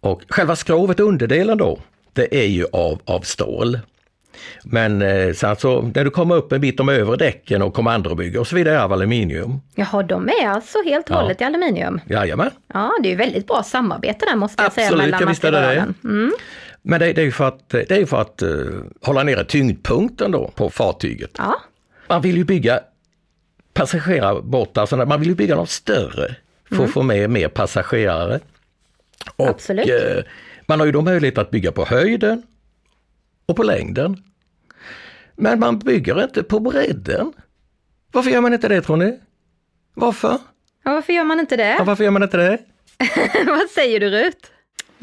Och 0.00 0.22
själva 0.28 0.56
skrovet, 0.56 1.00
underdelen 1.00 1.58
då, 1.58 1.78
det 2.12 2.44
är 2.44 2.46
ju 2.46 2.66
av, 2.72 3.00
av 3.04 3.20
stål. 3.20 3.78
Men 4.64 5.02
eh, 5.02 5.32
så 5.32 5.46
alltså, 5.46 5.90
när 5.94 6.04
du 6.04 6.10
kommer 6.10 6.34
upp 6.34 6.52
en 6.52 6.60
bit 6.60 6.80
om 6.80 6.88
övre 6.88 7.16
däcken 7.16 7.62
och 7.62 7.74
kommandobygger 7.74 8.40
och 8.40 8.46
så 8.46 8.56
vidare 8.56 8.82
av 8.82 8.92
aluminium. 8.92 9.60
Jaha, 9.74 10.02
de 10.02 10.28
är 10.28 10.48
alltså 10.48 10.78
helt 10.84 11.10
och 11.10 11.16
hållet 11.16 11.36
ja. 11.40 11.44
i 11.44 11.48
aluminium? 11.48 12.00
Jajamän. 12.06 12.50
Ja, 12.72 12.92
det 13.02 13.12
är 13.12 13.16
väldigt 13.16 13.46
bra 13.46 13.62
samarbete 13.62 14.26
där 14.26 14.36
måste 14.36 14.62
jag 14.62 14.66
Absolut, 14.66 14.88
säga 14.88 14.96
mellan 14.96 15.36
jag 15.42 15.52
det. 15.52 16.08
Mm. 16.08 16.32
Men 16.86 17.00
det, 17.00 17.12
det, 17.12 17.20
är 17.20 17.24
ju 17.24 17.32
för 17.32 17.48
att, 17.48 17.68
det 17.68 17.90
är 17.90 18.06
för 18.06 18.20
att 18.20 18.42
uh, 18.42 18.82
hålla 19.00 19.22
nere 19.22 19.44
tyngdpunkten 19.44 20.30
då 20.30 20.48
på 20.54 20.70
fartyget. 20.70 21.30
Ja. 21.38 21.60
Man 22.08 22.22
vill 22.22 22.36
ju 22.36 22.44
bygga 22.44 22.80
passagerarbåtar, 23.72 24.80
alltså 24.80 24.96
man 24.96 25.20
vill 25.20 25.28
ju 25.28 25.34
bygga 25.34 25.56
något 25.56 25.70
större 25.70 26.36
för 26.68 26.74
mm. 26.74 26.86
att 26.86 26.92
få 26.92 27.02
med 27.02 27.30
mer 27.30 27.48
passagerare. 27.48 28.40
Och, 29.36 29.48
Absolut. 29.48 29.88
Uh, 29.88 30.22
man 30.66 30.80
har 30.80 30.86
ju 30.86 30.92
då 30.92 31.02
möjlighet 31.02 31.38
att 31.38 31.50
bygga 31.50 31.72
på 31.72 31.84
höjden 31.84 32.42
och 33.46 33.56
på 33.56 33.62
längden. 33.62 34.22
Men 35.36 35.58
man 35.58 35.78
bygger 35.78 36.24
inte 36.24 36.42
på 36.42 36.60
bredden. 36.60 37.32
Varför 38.12 38.30
gör 38.30 38.40
man 38.40 38.54
inte 38.54 38.68
det 38.68 38.82
tror 38.82 38.96
ni? 38.96 39.20
Varför? 39.94 40.38
Ja, 40.84 40.92
varför 40.92 41.12
gör 41.12 41.24
man 41.24 41.40
inte 41.40 41.56
det? 41.56 41.76
Ja, 41.78 41.84
varför 41.84 42.04
gör 42.04 42.10
man 42.10 42.22
inte 42.22 42.36
det? 42.36 42.58
Vad 43.46 43.70
säger 43.70 44.00
du 44.00 44.10
Rut? 44.10 44.50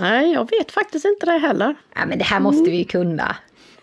Nej, 0.02 0.34
jag 0.34 0.50
vet 0.52 0.72
faktiskt 0.72 1.06
inte 1.06 1.26
det 1.26 1.38
heller. 1.38 1.76
Ja, 1.96 2.06
men 2.06 2.18
det 2.18 2.24
här 2.24 2.40
måste 2.40 2.70
vi 2.70 2.78
ju 2.78 2.84
kunna. 2.84 3.36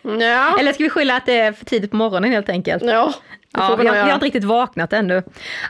Ja. 0.03 0.57
Eller 0.61 0.73
ska 0.73 0.85
vi 0.85 0.91
skylla 0.91 1.17
att 1.17 1.27
det 1.27 1.39
är 1.39 1.53
för 1.53 1.65
tidigt 1.65 1.91
på 1.91 1.97
morgonen 1.97 2.33
helt 2.33 2.49
enkelt? 2.49 2.83
Ja, 2.83 3.15
ja 3.53 3.77
vi, 3.77 3.87
har, 3.87 3.95
vi 3.95 4.01
har 4.01 4.15
inte 4.15 4.27
riktigt 4.27 4.45
vaknat 4.45 4.93
ännu. 4.93 5.23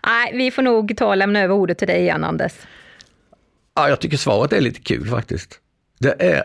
Nej, 0.06 0.32
vi 0.34 0.50
får 0.50 0.62
nog 0.62 0.96
ta 0.96 1.06
och 1.06 1.16
lämna 1.16 1.40
över 1.40 1.54
ordet 1.54 1.78
till 1.78 1.88
dig 1.88 2.00
igen 2.00 2.24
Anders. 2.24 2.52
Ja, 3.74 3.88
jag 3.88 4.00
tycker 4.00 4.16
svaret 4.16 4.52
är 4.52 4.60
lite 4.60 4.80
kul 4.80 5.08
faktiskt. 5.08 5.60
Det 5.98 6.22
är 6.22 6.42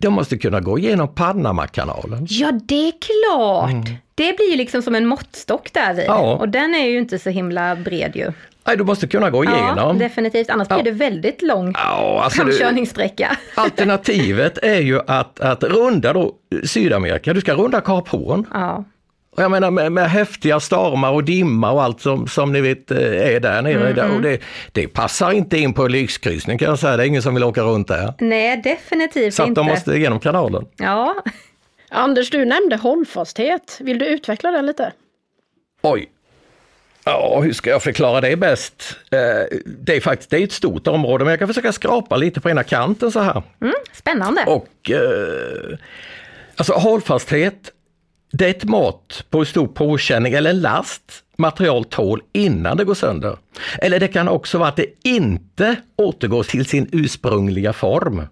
de 0.00 0.12
måste 0.12 0.38
kunna 0.38 0.60
gå 0.60 0.78
igenom 0.78 1.14
Panamakanalen. 1.14 2.26
Ja, 2.30 2.52
det 2.52 2.88
är 2.88 2.92
klart! 3.00 3.70
Mm. 3.70 3.84
Det 4.14 4.36
blir 4.36 4.50
ju 4.50 4.56
liksom 4.56 4.82
som 4.82 4.94
en 4.94 5.06
måttstock 5.06 5.72
där 5.72 5.94
vid. 5.94 6.04
Ja. 6.06 6.36
Och 6.36 6.48
den 6.48 6.74
är 6.74 6.86
ju 6.86 6.98
inte 6.98 7.18
så 7.18 7.30
himla 7.30 7.76
bred 7.76 8.16
ju. 8.16 8.32
Nej, 8.66 8.76
du 8.76 8.84
måste 8.84 9.06
kunna 9.06 9.30
gå 9.30 9.44
igenom. 9.44 9.76
Ja, 9.76 9.92
definitivt, 9.92 10.50
annars 10.50 10.66
ja. 10.70 10.82
blir 10.82 10.92
det 10.92 10.98
väldigt 10.98 11.42
lång 11.42 11.72
ja, 11.74 12.20
alltså 12.24 12.42
alternativet 13.54 14.58
är 14.62 14.80
ju 14.80 15.00
att, 15.06 15.40
att 15.40 15.64
runda 15.64 16.12
då 16.12 16.34
Sydamerika, 16.64 17.34
du 17.34 17.40
ska 17.40 17.54
runda 17.54 17.80
Kap 17.80 18.08
Horn. 18.08 18.46
Ja. 18.52 18.84
Och 19.36 19.42
jag 19.42 19.50
menar 19.50 19.70
med, 19.70 19.92
med 19.92 20.10
häftiga 20.10 20.60
stormar 20.60 21.10
och 21.12 21.24
dimma 21.24 21.72
och 21.72 21.82
allt 21.82 22.00
som, 22.00 22.28
som 22.28 22.52
ni 22.52 22.60
vet 22.60 22.90
eh, 22.90 23.34
är 23.34 23.40
där 23.40 23.62
nere. 23.62 23.90
Mm. 23.90 24.16
Och 24.16 24.22
det, 24.22 24.40
det 24.72 24.88
passar 24.88 25.32
inte 25.32 25.58
in 25.58 25.74
på 25.74 25.88
lyxkryssning 25.88 26.58
kan 26.58 26.68
jag 26.68 26.78
säga, 26.78 26.96
det 26.96 27.02
är 27.02 27.06
ingen 27.06 27.22
som 27.22 27.34
vill 27.34 27.44
åka 27.44 27.62
runt 27.62 27.88
där. 27.88 28.14
Nej, 28.18 28.56
definitivt 28.56 29.24
inte. 29.24 29.36
Så 29.36 29.42
att 29.42 29.54
de 29.54 29.66
måste 29.66 29.92
igenom 29.92 30.20
kanalen. 30.20 30.66
Ja. 30.76 31.14
Anders, 31.90 32.30
du 32.30 32.44
nämnde 32.44 32.76
hållfasthet. 32.76 33.78
Vill 33.80 33.98
du 33.98 34.06
utveckla 34.06 34.50
den 34.50 34.66
lite? 34.66 34.92
Oj, 35.82 36.08
Ja, 37.08 37.40
hur 37.40 37.52
ska 37.52 37.70
jag 37.70 37.82
förklara 37.82 38.20
det 38.20 38.36
bäst? 38.36 38.96
Eh, 39.10 39.58
det 39.64 39.96
är 39.96 40.00
faktiskt 40.00 40.30
det 40.30 40.38
är 40.38 40.44
ett 40.44 40.52
stort 40.52 40.86
område, 40.86 41.24
men 41.24 41.30
jag 41.30 41.38
kan 41.38 41.48
försöka 41.48 41.72
skrapa 41.72 42.16
lite 42.16 42.40
på 42.40 42.50
ena 42.50 42.62
kanten 42.62 43.12
så 43.12 43.20
här. 43.20 43.42
Mm, 43.60 43.74
spännande! 43.92 44.44
Och 44.46 44.90
eh, 44.90 45.78
alltså 46.56 46.72
hållfasthet 46.72 47.72
det 48.32 48.46
är 48.46 48.50
ett 48.50 48.64
mått 48.64 49.24
på 49.30 49.38
hur 49.38 49.44
stor 49.44 49.66
påkänning 49.66 50.32
eller 50.32 50.52
last 50.52 51.02
material 51.36 51.84
tål 51.84 52.22
innan 52.32 52.76
det 52.76 52.84
går 52.84 52.94
sönder. 52.94 53.36
Eller 53.78 54.00
det 54.00 54.08
kan 54.08 54.28
också 54.28 54.58
vara 54.58 54.68
att 54.68 54.76
det 54.76 54.86
inte 55.02 55.76
återgår 55.96 56.42
till 56.42 56.66
sin 56.66 56.88
ursprungliga 56.92 57.72
form. 57.72 58.22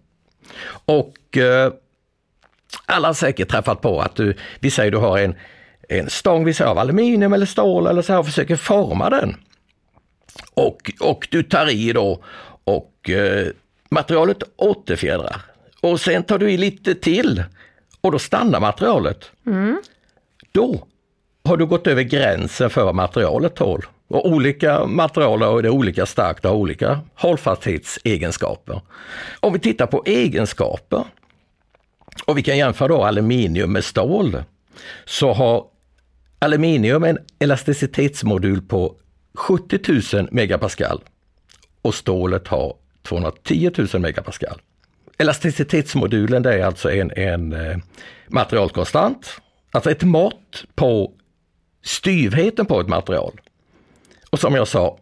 Och 0.84 1.36
eh, 1.36 1.72
alla 2.86 3.08
har 3.08 3.14
säkert 3.14 3.48
träffat 3.48 3.80
på 3.80 4.00
att 4.00 4.16
du, 4.16 4.34
vi 4.60 4.70
säger 4.70 4.90
du 4.90 4.98
har 4.98 5.18
en, 5.18 5.34
en 5.88 6.10
stång, 6.10 6.44
vi 6.44 6.54
säger 6.54 6.70
av 6.70 6.78
aluminium 6.78 7.32
eller 7.32 7.46
stål 7.46 7.86
eller 7.86 8.02
så 8.02 8.12
här 8.12 8.20
och 8.20 8.26
försöker 8.26 8.56
forma 8.56 9.10
den. 9.10 9.36
Och, 10.54 10.92
och 11.00 11.28
du 11.30 11.42
tar 11.42 11.70
i 11.70 11.92
då 11.92 12.24
och 12.64 13.10
eh, 13.10 13.46
materialet 13.90 14.42
återfjädrar. 14.56 15.40
Och 15.80 16.00
sen 16.00 16.22
tar 16.22 16.38
du 16.38 16.50
i 16.50 16.56
lite 16.56 16.94
till 16.94 17.44
och 18.00 18.12
då 18.12 18.18
stannar 18.18 18.60
materialet. 18.60 19.30
Mm. 19.46 19.82
Då 20.52 20.86
har 21.44 21.56
du 21.56 21.66
gått 21.66 21.86
över 21.86 22.02
gränsen 22.02 22.70
för 22.70 22.84
vad 22.84 22.94
materialet 22.94 23.54
tål. 23.54 23.86
Och 24.08 24.28
olika 24.28 24.86
material 24.86 25.42
är 25.42 25.68
olika 25.68 26.06
starkt 26.06 26.44
och 26.44 26.50
har 26.50 26.58
olika 26.58 27.00
hållfasthetsegenskaper. 27.14 28.80
Om 29.40 29.52
vi 29.52 29.58
tittar 29.58 29.86
på 29.86 30.02
egenskaper 30.06 31.04
och 32.24 32.38
vi 32.38 32.42
kan 32.42 32.58
jämföra 32.58 32.88
då 32.88 33.02
aluminium 33.02 33.72
med 33.72 33.84
stål, 33.84 34.42
så 35.04 35.32
har 35.32 35.64
aluminium 36.44 37.04
en 37.04 37.18
elasticitetsmodul 37.38 38.62
på 38.62 38.96
70 39.34 40.16
000 40.16 40.28
megapascal 40.30 41.00
och 41.82 41.94
stålet 41.94 42.48
har 42.48 42.76
210 43.02 43.70
000 43.92 44.02
megapascal. 44.02 44.60
Elasticitetsmodulen 45.18 46.42
det 46.42 46.54
är 46.54 46.64
alltså 46.64 46.92
en, 46.92 47.10
en 47.16 47.52
eh, 47.52 47.76
materialkonstant, 48.28 49.40
alltså 49.70 49.90
ett 49.90 50.02
mått 50.02 50.64
på 50.74 51.12
styvheten 51.82 52.66
på 52.66 52.80
ett 52.80 52.88
material. 52.88 53.40
Och 54.30 54.38
som 54.38 54.54
jag 54.54 54.68
sa, 54.68 54.98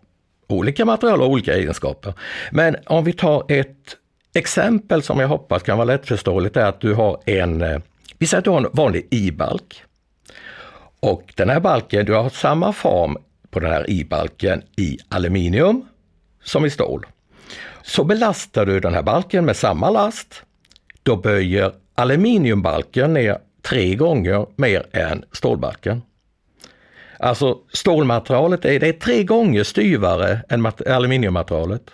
olika 0.48 0.84
material 0.84 1.20
har 1.20 1.26
olika 1.26 1.54
egenskaper. 1.54 2.14
Men 2.50 2.76
om 2.86 3.04
vi 3.04 3.12
tar 3.12 3.44
ett 3.48 3.96
exempel 4.34 5.02
som 5.02 5.20
jag 5.20 5.28
hoppas 5.28 5.62
kan 5.62 5.78
vara 5.78 5.84
lättförståeligt 5.84 6.56
är 6.56 6.64
att 6.66 6.80
du 6.80 6.94
har 6.94 7.20
en, 7.26 7.62
eh, 7.62 7.78
vi 8.18 8.26
säger 8.26 8.38
att 8.38 8.44
du 8.44 8.50
har 8.50 8.58
en 8.60 8.70
vanlig 8.72 9.08
i-balk. 9.10 9.82
Och 11.02 11.32
den 11.36 11.50
här 11.50 11.60
balken, 11.60 12.06
du 12.06 12.14
har 12.14 12.28
samma 12.28 12.72
form 12.72 13.16
på 13.50 13.60
den 13.60 13.70
här 13.70 13.90
i-balken 13.90 14.62
i 14.76 14.98
aluminium 15.08 15.84
som 16.44 16.66
i 16.66 16.70
stål. 16.70 17.06
Så 17.82 18.04
belastar 18.04 18.66
du 18.66 18.80
den 18.80 18.94
här 18.94 19.02
balken 19.02 19.44
med 19.44 19.56
samma 19.56 19.90
last, 19.90 20.42
då 21.02 21.16
böjer 21.16 21.72
aluminiumbalken 21.94 23.14
ner 23.14 23.38
tre 23.62 23.94
gånger 23.94 24.46
mer 24.56 24.86
än 24.92 25.24
stålbalken. 25.32 26.02
Alltså 27.18 27.58
stålmaterialet 27.72 28.64
är, 28.64 28.80
det 28.80 28.88
är 28.88 28.92
tre 28.92 29.24
gånger 29.24 29.64
styvare 29.64 30.40
än 30.48 30.66
aluminiummaterialet. 30.86 31.90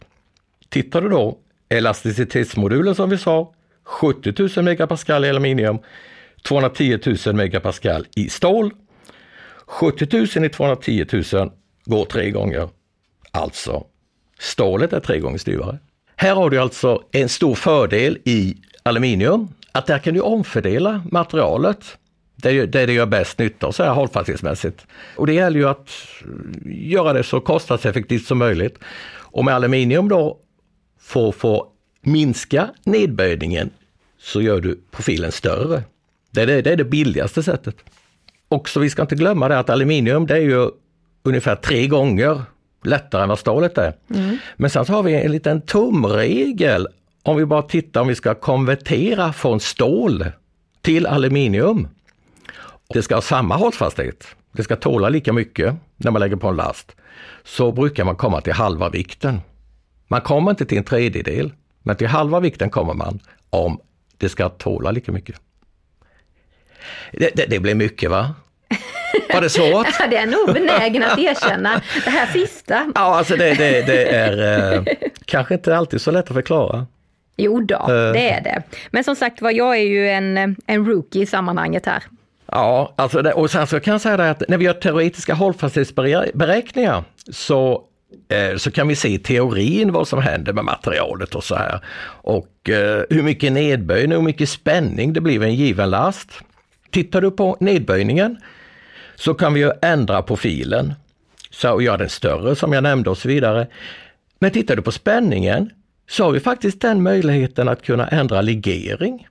Tittar 0.69 1.03
du 1.03 1.09
då 1.09 1.39
elasticitetsmodulen 1.69 2.95
som 2.95 3.11
vi 3.11 3.19
sa, 3.19 3.53
70 3.85 4.35
000 4.57 4.65
megapascal 4.65 5.25
i 5.25 5.29
aluminium, 5.29 5.79
210 6.43 6.99
000 7.27 7.35
megapascal 7.35 8.07
i 8.17 8.29
stål. 8.29 8.73
70 9.69 10.39
000 10.39 10.45
i 10.45 10.49
210 10.49 11.07
000 11.33 11.51
går 11.85 12.05
tre 12.05 12.31
gånger. 12.31 12.69
Alltså 13.31 13.85
Stålet 14.39 14.93
är 14.93 15.01
tre 15.01 15.19
gånger 15.19 15.39
styvare. 15.39 15.79
Här 16.17 16.35
har 16.35 16.51
du 16.51 16.59
alltså 16.59 17.03
en 17.13 17.29
stor 17.29 17.55
fördel 17.55 18.19
i 18.25 18.57
aluminium, 18.83 19.49
att 19.73 19.87
där 19.87 19.99
kan 19.99 20.15
du 20.15 20.21
omfördela 20.21 21.03
materialet 21.11 21.99
där 22.37 22.67
det, 22.67 22.87
det 22.87 22.93
gör 22.93 23.07
bäst 23.07 23.39
nytta 23.39 23.73
så 23.73 23.83
här 23.83 23.91
hållfasthetsmässigt. 23.91 24.87
Och 25.17 25.27
det 25.27 25.33
gäller 25.33 25.61
ju 25.61 25.69
att 25.69 25.91
eh, 26.21 26.91
göra 26.91 27.13
det 27.13 27.23
så 27.23 27.41
kostnadseffektivt 27.41 28.27
som 28.27 28.39
möjligt. 28.39 28.79
Och 29.17 29.45
med 29.45 29.55
aluminium 29.55 30.09
då 30.09 30.39
får 31.01 31.33
få 31.33 31.67
minska 32.01 32.71
nedböjningen 32.85 33.71
så 34.19 34.43
gör 34.43 34.61
du 34.61 34.81
profilen 34.91 35.33
större. 35.33 35.83
Det 36.31 36.43
är 36.43 36.47
det, 36.47 36.63
det 36.63 36.73
är 36.73 36.77
det 36.77 36.85
billigaste 36.85 37.43
sättet. 37.43 37.77
Och 38.49 38.69
så 38.69 38.81
vi 38.81 38.91
ska 38.91 39.03
inte 39.03 39.15
glömma 39.15 39.49
det 39.49 39.59
att 39.59 39.71
aluminium 39.71 40.27
det 40.27 40.35
är 40.35 40.41
ju 40.41 40.71
ungefär 41.23 41.57
tre 41.57 41.87
gånger 41.87 42.43
lättare 42.85 43.23
än 43.23 43.29
vad 43.29 43.39
stålet 43.39 43.79
är. 43.79 43.93
Mm. 44.15 44.39
Men 44.57 44.71
sen 44.71 44.85
så 44.85 44.93
har 44.93 45.03
vi 45.03 45.15
en 45.15 45.33
liten 45.33 45.61
tumregel 45.61 46.89
om 47.23 47.37
vi 47.37 47.47
bara 47.47 47.63
tittar 47.63 48.01
om 48.01 48.09
vi 48.09 48.15
ska 48.15 48.35
konvertera 48.35 49.33
från 49.33 49.61
stål 49.61 50.25
till 50.81 51.07
aluminium. 51.07 51.89
Det 52.89 53.03
ska 53.03 53.15
ha 53.15 53.23
samma 53.23 53.57
hållfasthet. 53.57 54.27
Det 54.53 54.63
ska 54.63 54.77
tåla 54.77 55.09
lika 55.09 55.33
mycket 55.33 55.75
när 55.97 56.11
man 56.11 56.21
lägger 56.21 56.37
på 56.37 56.49
en 56.49 56.57
last. 56.57 56.97
Så 57.45 57.73
brukar 57.73 58.05
man 58.05 58.17
komma 58.17 58.41
till 58.41 58.53
halva 58.53 58.89
vikten. 58.89 59.41
Man 60.09 60.21
kommer 60.21 60.51
inte 60.51 60.65
till 60.65 60.79
en 60.79 60.85
tredjedel, 60.85 61.53
men 61.83 61.97
till 61.97 62.07
halva 62.07 62.41
vikten 62.41 62.71
kommer 62.71 62.95
man 62.95 63.21
om 63.51 63.81
det 64.17 64.29
ska 64.29 64.49
tåla 64.49 64.91
lika 64.91 65.13
mycket. 65.13 65.41
Det, 67.13 67.31
det, 67.35 67.47
det 67.47 67.61
blir 67.61 67.75
mycket 67.75 68.11
va? 68.11 68.35
Var 69.35 69.41
det 69.41 69.51
svårt? 69.51 69.87
ja, 70.01 70.07
det 70.07 70.17
är 70.17 70.27
nog 70.27 70.55
benägen 70.55 71.03
att 71.03 71.19
erkänna 71.19 71.81
det 72.05 72.11
här 72.11 72.27
sista. 72.27 72.93
Ja, 72.95 73.01
alltså 73.01 73.37
det, 73.37 73.55
det, 73.55 73.87
det 73.87 74.09
är 74.15 74.73
eh, 74.73 74.83
kanske 75.25 75.55
inte 75.55 75.77
alltid 75.77 76.01
så 76.01 76.11
lätt 76.11 76.29
att 76.29 76.35
förklara. 76.35 76.87
Jo 77.37 77.61
då, 77.61 77.77
uh. 77.77 78.13
det 78.13 78.31
är 78.31 78.41
det. 78.41 78.63
Men 78.91 79.05
som 79.05 79.17
sagt 79.17 79.43
var, 79.43 79.51
jag 79.51 79.77
är 79.77 79.83
ju 79.83 80.09
en, 80.09 80.57
en 80.67 80.87
rookie 80.87 81.23
i 81.23 81.27
sammanhanget 81.27 81.87
här. 81.87 82.03
Ja, 82.53 82.95
alltså 82.97 83.23
det, 83.23 83.33
och 83.33 83.51
sen 83.51 83.67
så 83.67 83.81
kan 83.81 83.93
jag 83.93 84.01
säga 84.01 84.17
det 84.17 84.31
att 84.31 84.43
när 84.49 84.59
vi 84.59 84.65
gör 84.65 84.73
teoretiska 84.73 85.35
hållfasthetsberäkningar 85.35 87.05
så 87.33 87.83
eh, 88.29 88.57
så 88.57 88.71
kan 88.71 88.89
vi 88.89 88.97
se 88.97 89.09
i 89.09 89.19
teorin 89.19 89.93
vad 89.93 90.09
som 90.09 90.23
händer 90.23 90.53
med 90.53 90.65
materialet 90.65 91.35
och 91.35 91.45
så 91.45 91.55
här. 91.55 91.81
Och 92.23 92.71
eh, 92.71 93.03
hur 93.11 93.23
mycket 93.23 93.53
nedböjning 93.53 94.13
och 94.13 94.19
hur 94.19 94.27
mycket 94.27 94.49
spänning 94.49 95.13
det 95.13 95.21
blir 95.21 95.39
vid 95.39 95.49
en 95.49 95.55
given 95.55 95.91
last. 95.91 96.31
Tittar 96.91 97.21
du 97.21 97.31
på 97.31 97.57
nedböjningen 97.61 98.37
så 99.15 99.35
kan 99.35 99.55
vi 99.55 99.61
ju 99.61 99.71
ändra 99.83 100.23
profilen 100.23 100.95
så, 101.51 101.73
och 101.73 101.83
göra 101.83 101.97
den 101.97 102.09
större 102.09 102.57
som 102.57 102.73
jag 102.73 102.83
nämnde 102.83 103.11
och 103.11 103.19
så 103.19 103.29
vidare. 103.29 103.67
Men 104.39 104.51
tittar 104.51 104.77
du 104.77 104.83
på 104.83 104.93
spänningen 104.93 105.71
så 106.11 106.25
har 106.25 106.31
vi 106.31 106.41
faktiskt 106.41 106.81
den 106.81 107.03
möjligheten 107.03 107.69
att 107.69 107.83
kunna 107.83 108.09
ändra 108.09 108.41
legering. 108.41 109.29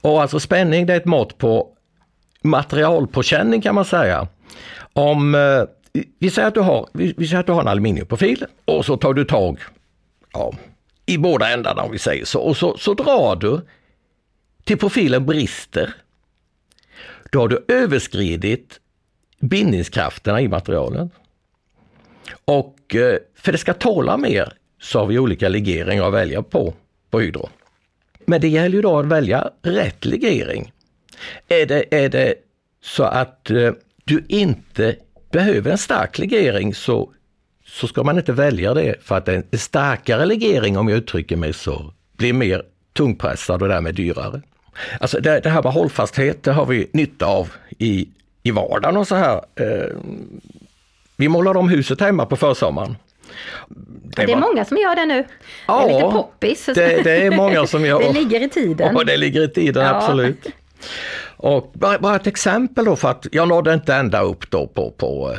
Och 0.00 0.22
alltså 0.22 0.40
spänning 0.40 0.86
det 0.86 0.92
är 0.92 0.96
ett 0.96 1.04
mått 1.04 1.38
på 1.38 1.68
materialpåkänning 2.42 3.62
kan 3.62 3.74
man 3.74 3.84
säga. 3.84 4.28
Om 4.92 5.34
eh, 5.34 5.62
vi 6.18 6.30
säger 6.30 6.48
att 6.48 6.54
du 6.54 6.60
har, 6.60 6.88
vi, 6.92 7.14
vi 7.16 7.26
säger 7.26 7.40
att 7.40 7.46
du 7.46 7.52
har 7.52 7.60
en 7.60 7.68
aluminiumprofil 7.68 8.44
och 8.64 8.84
så 8.84 8.96
tar 8.96 9.14
du 9.14 9.24
tag 9.24 9.58
ja, 10.32 10.52
i 11.06 11.18
båda 11.18 11.48
ändarna 11.48 11.82
om 11.82 11.92
vi 11.92 11.98
säger 11.98 12.24
så 12.24 12.40
och 12.40 12.56
så, 12.56 12.76
så 12.76 12.94
drar 12.94 13.36
du 13.36 13.60
till 14.64 14.78
profilen 14.78 15.26
brister. 15.26 15.94
Då 17.30 17.40
har 17.40 17.48
du 17.48 17.64
överskridit 17.68 18.80
bindningskrafterna 19.40 20.40
i 20.40 20.48
materialen. 20.48 21.10
Och 22.44 22.94
eh, 22.94 23.18
för 23.34 23.52
det 23.52 23.58
ska 23.58 23.74
tåla 23.74 24.16
mer 24.16 24.52
så 24.80 24.98
har 24.98 25.06
vi 25.06 25.18
olika 25.18 25.48
legeringar 25.48 26.06
att 26.06 26.14
välja 26.14 26.42
på, 26.42 26.74
på 27.10 27.20
Hydro. 27.20 27.48
Men 28.26 28.40
det 28.40 28.48
gäller 28.48 28.76
ju 28.76 28.82
då 28.82 28.98
att 28.98 29.06
välja 29.06 29.50
rätt 29.62 30.04
legering. 30.04 30.72
Är 31.48 31.66
det, 31.66 31.94
är 32.04 32.08
det 32.08 32.34
så 32.82 33.02
att 33.02 33.50
eh, 33.50 33.72
du 34.04 34.24
inte 34.28 34.96
behöver 35.32 35.70
en 35.70 35.78
stark 35.78 36.18
legering 36.18 36.74
så, 36.74 37.12
så 37.66 37.88
ska 37.88 38.02
man 38.02 38.18
inte 38.18 38.32
välja 38.32 38.74
det 38.74 38.94
för 39.00 39.16
att 39.16 39.28
en 39.28 39.44
starkare 39.52 40.26
legering, 40.26 40.78
om 40.78 40.88
jag 40.88 40.98
uttrycker 40.98 41.36
mig 41.36 41.52
så, 41.52 41.94
blir 42.16 42.32
mer 42.32 42.62
tungpressad 42.92 43.62
och 43.62 43.68
därmed 43.68 43.94
dyrare. 43.94 44.42
Alltså 45.00 45.20
det, 45.20 45.40
det 45.40 45.50
här 45.50 45.62
med 45.62 45.72
hållfasthet, 45.72 46.42
det 46.42 46.52
har 46.52 46.66
vi 46.66 46.90
nytta 46.92 47.26
av 47.26 47.52
i, 47.78 48.08
i 48.42 48.50
vardagen 48.50 48.96
och 48.96 49.08
så 49.08 49.14
här. 49.14 49.34
Eh, 49.54 49.96
vi 51.16 51.28
målade 51.28 51.58
om 51.58 51.68
huset 51.68 52.00
hemma 52.00 52.26
på 52.26 52.36
försommaren. 52.36 52.96
Det, 53.68 54.26
det 54.26 54.32
är 54.32 54.36
var... 54.36 54.48
många 54.48 54.64
som 54.64 54.76
gör 54.76 54.96
det 54.96 55.06
nu. 55.06 55.24
Ja, 55.66 55.84
det 55.86 55.92
är 55.92 55.94
lite 55.94 56.10
poppis. 56.10 56.66
Det, 56.66 57.02
det, 57.04 57.26
är 57.26 57.30
många 57.30 57.66
som 57.66 57.84
gör 57.86 57.98
det. 57.98 58.12
ligger 58.12 58.40
i 58.40 58.48
tiden. 58.48 58.94
Ja, 58.96 59.04
det 59.04 59.16
ligger 59.16 59.42
i 59.42 59.48
tiden, 59.48 59.82
ja. 59.84 59.94
absolut. 59.94 60.46
Och 61.36 61.70
bara, 61.74 61.98
bara, 61.98 62.16
ett 62.16 62.26
exempel 62.26 62.84
då 62.84 62.96
för 62.96 63.10
att 63.10 63.26
jag 63.32 63.48
nådde 63.48 63.74
inte 63.74 63.94
ända 63.94 64.20
upp 64.20 64.50
då 64.50 64.66
på, 64.66 64.90
på, 64.90 65.36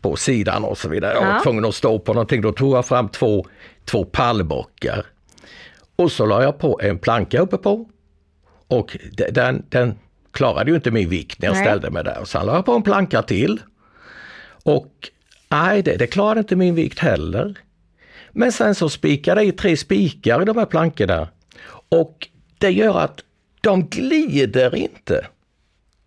på 0.00 0.16
sidan 0.16 0.64
och 0.64 0.78
så 0.78 0.88
vidare. 0.88 1.14
Jag 1.14 1.20
var 1.20 1.32
ja. 1.32 1.40
tvungen 1.42 1.64
att 1.64 1.74
stå 1.74 1.98
på 1.98 2.12
någonting. 2.12 2.40
Då 2.40 2.52
tog 2.52 2.76
jag 2.76 2.86
fram 2.86 3.08
två, 3.08 3.46
två 3.84 4.04
pallbockar. 4.04 5.06
Och 5.96 6.12
så 6.12 6.26
la 6.26 6.42
jag 6.42 6.58
på 6.58 6.80
en 6.82 6.98
planka 6.98 7.40
uppe 7.40 7.56
på. 7.56 7.86
Och 8.68 8.96
den, 9.30 9.64
den 9.68 9.94
klarade 10.32 10.70
ju 10.70 10.76
inte 10.76 10.90
min 10.90 11.08
vikt 11.08 11.42
när 11.42 11.48
jag 11.48 11.54
Nej. 11.54 11.64
ställde 11.64 11.90
mig 11.90 12.04
där. 12.04 12.20
Och 12.20 12.28
sen 12.28 12.46
la 12.46 12.54
jag 12.54 12.64
på 12.64 12.72
en 12.72 12.82
planka 12.82 13.22
till. 13.22 13.60
Och 14.62 15.10
nej, 15.48 15.82
det, 15.82 15.96
det 15.96 16.06
klarade 16.06 16.40
inte 16.40 16.56
min 16.56 16.74
vikt 16.74 16.98
heller. 16.98 17.58
Men 18.32 18.52
sen 18.52 18.74
så 18.74 18.88
spikade 18.88 19.40
jag 19.40 19.48
i 19.48 19.52
tre 19.52 19.76
spikar 19.76 20.42
i 20.42 20.44
de 20.44 20.56
här 20.56 20.66
plankorna. 20.66 21.28
Och 21.88 22.28
det 22.58 22.70
gör 22.70 23.00
att 23.00 23.20
de 23.60 23.88
glider 23.88 24.74
inte. 24.74 25.26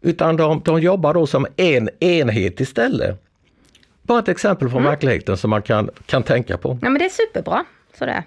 Utan 0.01 0.37
de, 0.37 0.61
de 0.65 0.81
jobbar 0.81 1.13
då 1.13 1.27
som 1.27 1.45
en 1.55 1.89
enhet 1.99 2.59
istället. 2.59 3.23
Bara 4.01 4.19
ett 4.19 4.27
exempel 4.27 4.69
från 4.69 4.81
mm. 4.81 4.89
verkligheten 4.89 5.37
som 5.37 5.49
man 5.49 5.61
kan, 5.61 5.89
kan 6.05 6.23
tänka 6.23 6.57
på. 6.57 6.79
Ja 6.81 6.89
men 6.89 6.99
det 6.99 7.05
är 7.05 7.09
superbra. 7.09 7.65
Sådär. 7.99 8.23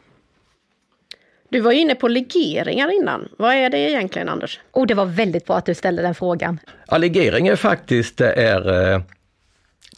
Du 1.51 1.61
var 1.61 1.73
inne 1.73 1.95
på 1.95 2.09
legeringar 2.09 2.95
innan. 2.95 3.29
Vad 3.39 3.55
är 3.55 3.71
det 3.71 3.79
egentligen 3.79 4.29
Anders? 4.29 4.61
Oh, 4.73 4.87
det 4.87 4.95
var 4.95 5.07
väldigt 5.07 5.47
bra 5.47 5.57
att 5.57 5.67
du 5.67 5.75
ställde 5.75 6.03
den 6.03 6.15
frågan. 6.15 6.59
Ja, 6.89 6.99
legering 6.99 7.49
är 7.49 7.57
faktiskt 7.57 8.17
det 8.17 8.33
är, 8.33 8.93
eh, 8.93 9.01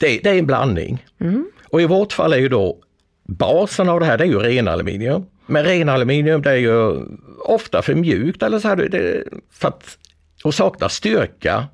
det, 0.01 0.19
det 0.19 0.31
är 0.31 0.38
en 0.38 0.47
blandning. 0.47 1.07
Mm. 1.21 1.51
Och 1.69 1.83
i 1.83 1.87
vårt 1.87 2.12
fall 2.12 2.33
är 2.33 2.38
ju 2.38 2.49
då 2.49 2.79
basen 3.25 3.88
av 3.88 4.01
det 4.01 4.07
här 4.07 4.19
det 4.19 4.25
är 4.25 4.29
ju 4.29 4.38
ren 4.38 4.69
aluminium. 4.69 5.27
Men 5.47 5.65
ren 5.65 5.88
aluminium 5.88 6.43
det 6.43 6.51
är 6.51 6.57
ju 6.57 7.07
ofta 7.45 7.83
för 7.83 7.95
mjukt 7.95 8.43
eller 8.43 8.59
så 8.59 8.69
här, 8.69 8.77
det, 8.77 9.25
för 9.51 9.69
att, 9.69 9.99
och 10.45 10.55
saknar 10.55 10.88
styrka 10.88 11.65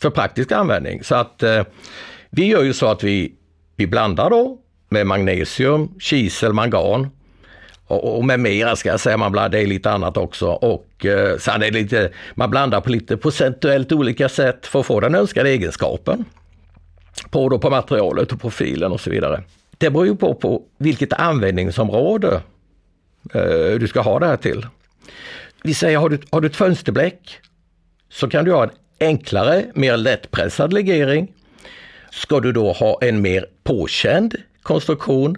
för 0.00 0.10
praktisk 0.10 0.52
användning. 0.52 1.04
Så 1.04 1.14
att 1.14 1.42
eh, 1.42 1.62
vi 2.30 2.46
gör 2.46 2.62
ju 2.62 2.72
så 2.72 2.86
att 2.86 3.04
vi, 3.04 3.32
vi 3.76 3.86
blandar 3.86 4.30
då 4.30 4.58
med 4.88 5.06
magnesium, 5.06 5.88
kisel, 6.00 6.52
mangan 6.52 7.10
och, 7.88 8.16
och 8.18 8.24
med 8.24 8.40
mera 8.40 8.76
ska 8.76 8.88
jag 8.88 9.00
säga, 9.00 9.16
man 9.16 9.32
blandar, 9.32 9.48
det 9.48 9.62
är 9.62 9.66
lite 9.66 9.90
annat 9.90 10.16
också. 10.16 10.46
Och 10.48 11.06
eh, 11.06 11.38
sen 11.38 11.62
är 11.62 11.70
det 11.70 11.70
lite, 11.70 12.10
man 12.34 12.50
blandar 12.50 12.80
på 12.80 12.90
lite 12.90 13.16
procentuellt 13.16 13.92
olika 13.92 14.28
sätt 14.28 14.66
för 14.66 14.80
att 14.80 14.86
få 14.86 15.00
den 15.00 15.14
önskade 15.14 15.50
egenskapen. 15.50 16.24
På, 17.30 17.48
då 17.48 17.58
på 17.58 17.70
materialet 17.70 18.32
och 18.32 18.40
profilen 18.40 18.92
och 18.92 19.00
så 19.00 19.10
vidare. 19.10 19.42
Det 19.78 19.90
beror 19.90 20.06
ju 20.06 20.16
på, 20.16 20.34
på 20.34 20.62
vilket 20.78 21.12
användningsområde 21.12 22.40
eh, 23.34 23.78
du 23.80 23.88
ska 23.88 24.00
ha 24.00 24.18
det 24.18 24.26
här 24.26 24.36
till. 24.36 24.66
Vi 25.62 25.74
säger, 25.74 25.98
har 25.98 26.08
du, 26.08 26.18
har 26.30 26.40
du 26.40 26.46
ett 26.46 26.56
fönsterbläck 26.56 27.40
så 28.10 28.28
kan 28.28 28.44
du 28.44 28.52
ha 28.52 28.62
en 28.62 28.70
enklare, 29.00 29.64
mer 29.74 29.96
lättpressad 29.96 30.72
legering. 30.72 31.32
Ska 32.10 32.40
du 32.40 32.52
då 32.52 32.72
ha 32.72 32.98
en 33.00 33.20
mer 33.22 33.46
påkänd 33.64 34.34
konstruktion 34.62 35.36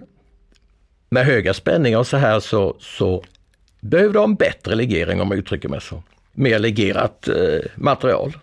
med 1.11 1.25
höga 1.25 1.53
spänningar 1.53 1.99
och 1.99 2.07
så 2.07 2.17
här 2.17 2.39
så, 2.39 2.75
så 2.79 3.23
behöver 3.79 4.23
en 4.23 4.35
bättre 4.35 4.75
legering 4.75 5.21
om 5.21 5.27
man 5.27 5.37
uttrycker 5.37 5.69
mig 5.69 5.81
så. 5.81 6.03
Mer 6.31 6.59
legerat 6.59 7.27
eh, 7.27 7.59
material. 7.75 8.37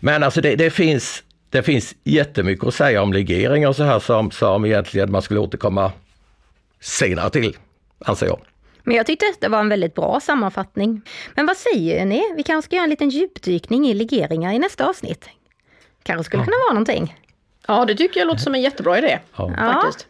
Men 0.00 0.22
alltså 0.22 0.40
det, 0.40 0.56
det, 0.56 0.70
finns, 0.70 1.22
det 1.50 1.62
finns 1.62 1.94
jättemycket 2.04 2.66
att 2.66 2.74
säga 2.74 3.02
om 3.02 3.12
legering 3.12 3.68
och 3.68 3.76
så 3.76 3.82
här 3.82 3.98
som, 3.98 4.30
som 4.30 4.64
egentligen 4.64 5.10
man 5.10 5.22
skulle 5.22 5.40
återkomma 5.40 5.92
senare 6.80 7.30
till, 7.30 7.56
anser 7.98 8.26
jag. 8.26 8.40
Men 8.82 8.96
jag 8.96 9.06
tyckte 9.06 9.26
det 9.40 9.48
var 9.48 9.60
en 9.60 9.68
väldigt 9.68 9.94
bra 9.94 10.20
sammanfattning. 10.20 11.02
Men 11.34 11.46
vad 11.46 11.56
säger 11.56 12.04
ni? 12.04 12.22
Vi 12.36 12.42
kanske 12.42 12.68
ska 12.68 12.76
göra 12.76 12.84
en 12.84 12.90
liten 12.90 13.08
djupdykning 13.10 13.86
i 13.86 13.94
legeringar 13.94 14.52
i 14.52 14.58
nästa 14.58 14.88
avsnitt. 14.88 15.28
Kanske 16.02 16.24
skulle 16.24 16.40
ja. 16.40 16.44
kunna 16.44 16.56
vara 16.66 16.72
någonting. 16.72 17.16
Ja, 17.66 17.84
det 17.84 17.94
tycker 17.94 18.20
jag 18.20 18.26
låter 18.26 18.40
som 18.40 18.54
en 18.54 18.62
jättebra 18.62 18.98
idé. 18.98 19.18
Ja. 19.36 19.54
Faktiskt. 19.56 20.06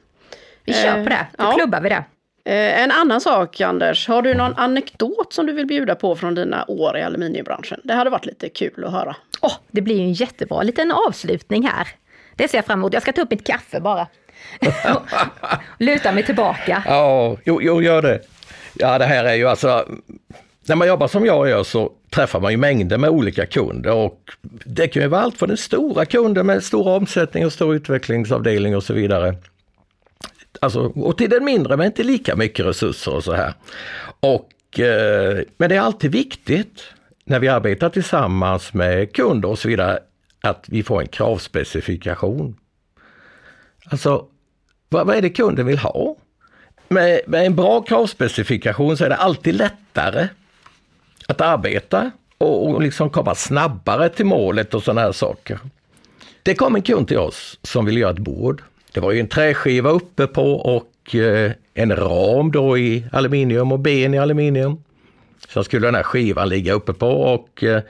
Vi 0.68 0.74
kör 0.74 1.04
på 1.04 1.08
det, 1.08 1.26
då 1.38 1.44
ja. 1.44 1.52
klubbar 1.52 1.80
vi 1.80 1.88
det. 1.88 2.04
Eh, 2.44 2.82
en 2.82 2.90
annan 2.90 3.20
sak 3.20 3.60
Anders, 3.60 4.08
har 4.08 4.22
du 4.22 4.34
någon 4.34 4.54
anekdot 4.56 5.32
som 5.32 5.46
du 5.46 5.52
vill 5.52 5.66
bjuda 5.66 5.94
på 5.94 6.16
från 6.16 6.34
dina 6.34 6.64
år 6.68 6.98
i 6.98 7.02
aluminiumbranschen? 7.02 7.80
Det 7.84 7.94
hade 7.94 8.10
varit 8.10 8.26
lite 8.26 8.48
kul 8.48 8.84
att 8.84 8.92
höra. 8.92 9.16
Oh, 9.40 9.54
det 9.70 9.80
blir 9.80 9.94
ju 9.96 10.02
en 10.02 10.12
jättebra 10.12 10.62
liten 10.62 10.92
avslutning 10.92 11.66
här. 11.66 11.88
Det 12.36 12.48
ser 12.48 12.58
jag 12.58 12.64
fram 12.64 12.78
emot. 12.78 12.92
Jag 12.92 13.02
ska 13.02 13.12
ta 13.12 13.22
upp 13.22 13.30
mitt 13.30 13.46
kaffe 13.46 13.80
bara. 13.80 14.06
Luta 15.78 16.12
mig 16.12 16.22
tillbaka. 16.22 16.82
Ja, 16.86 17.36
jo, 17.44 17.62
jo, 17.62 17.82
gör 17.82 18.02
det. 18.02 18.20
Ja, 18.74 18.98
det 18.98 19.04
här 19.04 19.24
är 19.24 19.34
ju 19.34 19.48
alltså, 19.48 19.88
när 20.68 20.76
man 20.76 20.88
jobbar 20.88 21.08
som 21.08 21.26
jag 21.26 21.48
gör 21.48 21.64
så 21.64 21.92
träffar 22.10 22.40
man 22.40 22.50
ju 22.50 22.56
mängder 22.56 22.98
med 22.98 23.10
olika 23.10 23.46
kunder 23.46 23.92
och 23.92 24.20
det 24.64 24.88
kan 24.88 25.02
ju 25.02 25.08
vara 25.08 25.20
allt 25.20 25.38
från 25.38 25.48
den 25.48 25.58
stora 25.58 26.04
kunden 26.04 26.46
med 26.46 26.64
stor 26.64 26.88
omsättning 26.88 27.46
och 27.46 27.52
stor 27.52 27.74
utvecklingsavdelning 27.74 28.76
och 28.76 28.82
så 28.82 28.92
vidare. 28.92 29.34
Alltså, 30.60 30.80
och 30.80 31.18
till 31.18 31.30
den 31.30 31.44
mindre 31.44 31.76
men 31.76 31.86
inte 31.86 32.02
lika 32.02 32.36
mycket 32.36 32.66
resurser 32.66 33.14
och 33.14 33.24
så 33.24 33.32
här. 33.32 33.54
Och, 34.20 34.80
eh, 34.80 35.42
men 35.56 35.68
det 35.68 35.76
är 35.76 35.80
alltid 35.80 36.12
viktigt 36.12 36.82
när 37.24 37.38
vi 37.38 37.48
arbetar 37.48 37.90
tillsammans 37.90 38.74
med 38.74 39.12
kunder 39.12 39.48
och 39.48 39.58
så 39.58 39.68
vidare 39.68 39.98
att 40.40 40.64
vi 40.68 40.82
får 40.82 41.00
en 41.00 41.08
kravspecifikation. 41.08 42.56
Alltså, 43.84 44.26
vad, 44.88 45.06
vad 45.06 45.16
är 45.16 45.22
det 45.22 45.30
kunden 45.30 45.66
vill 45.66 45.78
ha? 45.78 46.16
Med, 46.88 47.20
med 47.26 47.46
en 47.46 47.56
bra 47.56 47.82
kravspecifikation 47.82 48.96
så 48.96 49.04
är 49.04 49.08
det 49.08 49.16
alltid 49.16 49.54
lättare 49.54 50.28
att 51.26 51.40
arbeta 51.40 52.10
och, 52.38 52.68
och 52.68 52.82
liksom 52.82 53.10
komma 53.10 53.34
snabbare 53.34 54.08
till 54.08 54.26
målet 54.26 54.74
och 54.74 54.82
sådana 54.82 55.00
här 55.00 55.12
saker. 55.12 55.58
Det 56.42 56.54
kom 56.54 56.74
en 56.74 56.82
kund 56.82 57.08
till 57.08 57.18
oss 57.18 57.58
som 57.62 57.84
ville 57.84 58.00
göra 58.00 58.10
ett 58.10 58.18
bord. 58.18 58.62
Det 58.92 59.00
var 59.00 59.12
ju 59.12 59.20
en 59.20 59.28
träskiva 59.28 59.90
uppe 59.90 60.26
på 60.26 60.52
och 60.52 61.14
eh, 61.14 61.52
en 61.74 61.96
ram 61.96 62.52
då 62.52 62.78
i 62.78 63.04
aluminium 63.12 63.72
och 63.72 63.78
ben 63.78 64.14
i 64.14 64.18
aluminium. 64.18 64.84
Så 65.48 65.64
skulle 65.64 65.86
den 65.86 65.94
här 65.94 66.02
skivan 66.02 66.48
ligga 66.48 66.72
uppe 66.72 66.92
på 66.92 67.08
och 67.08 67.64
eh, 67.64 67.82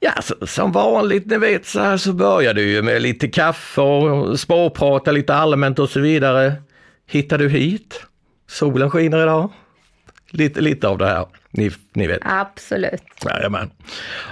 ja, 0.00 0.12
som 0.46 0.72
vanligt 0.72 1.26
ni 1.26 1.38
vet 1.38 1.66
så 1.66 1.80
här 1.80 1.96
så 1.96 2.12
börjar 2.12 2.54
du 2.54 2.70
ju 2.70 2.82
med 2.82 3.02
lite 3.02 3.28
kaffe 3.28 3.80
och 3.80 4.40
småprata 4.40 5.12
lite 5.12 5.34
allmänt 5.34 5.78
och 5.78 5.90
så 5.90 6.00
vidare. 6.00 6.52
Hittar 7.06 7.38
du 7.38 7.48
hit? 7.48 8.02
Solen 8.46 8.90
skiner 8.90 9.22
idag. 9.22 9.50
Lite, 10.30 10.60
lite 10.60 10.88
av 10.88 10.98
det 10.98 11.06
här, 11.06 11.26
ni, 11.50 11.70
ni 11.92 12.06
vet. 12.06 12.20
Absolut. 12.22 13.02
Jajamän. 13.24 13.70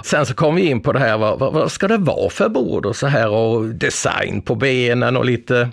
Sen 0.04 0.26
så 0.26 0.34
kom 0.34 0.54
vi 0.54 0.62
in 0.62 0.80
på 0.80 0.92
det 0.92 0.98
här, 0.98 1.18
vad, 1.18 1.38
vad, 1.38 1.72
ska 1.72 1.88
det 1.88 1.96
vara 1.96 2.30
för 2.30 2.48
bord 2.48 2.86
och 2.86 2.96
så 2.96 3.06
här 3.06 3.28
och 3.28 3.64
design 3.64 4.42
på 4.42 4.54
benen 4.54 5.16
och 5.16 5.24
lite 5.24 5.68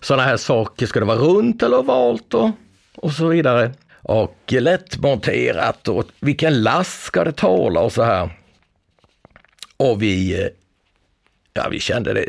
sådana 0.00 0.22
här 0.22 0.36
saker. 0.36 0.86
Ska 0.86 1.00
det 1.00 1.06
vara 1.06 1.18
runt 1.18 1.62
eller 1.62 1.78
ovalt 1.78 2.34
och, 2.34 2.50
och 2.96 3.12
så 3.12 3.26
vidare. 3.26 3.72
Och 4.02 4.38
lättmonterat 4.48 5.88
och 5.88 6.04
vilken 6.20 6.62
last 6.62 7.02
ska 7.02 7.24
det 7.24 7.32
tåla 7.32 7.80
och 7.80 7.92
så 7.92 8.02
här. 8.02 8.30
Och 9.76 10.02
vi, 10.02 10.42
eh, 10.42 10.48
ja 11.54 11.68
vi 11.70 11.80
kände 11.80 12.14
det, 12.14 12.28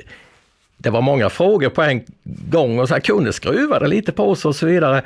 det 0.77 0.89
var 0.89 1.01
många 1.01 1.29
frågor 1.29 1.69
på 1.69 1.81
en 1.81 2.05
gång 2.23 2.79
och 2.79 2.87
så 2.87 2.93
här, 2.93 3.01
kunde 3.01 3.33
skruva 3.33 3.79
det 3.79 3.87
lite 3.87 4.11
på 4.11 4.35
sig 4.35 4.49
och 4.49 4.55
så 4.55 4.65
vidare. 4.65 5.01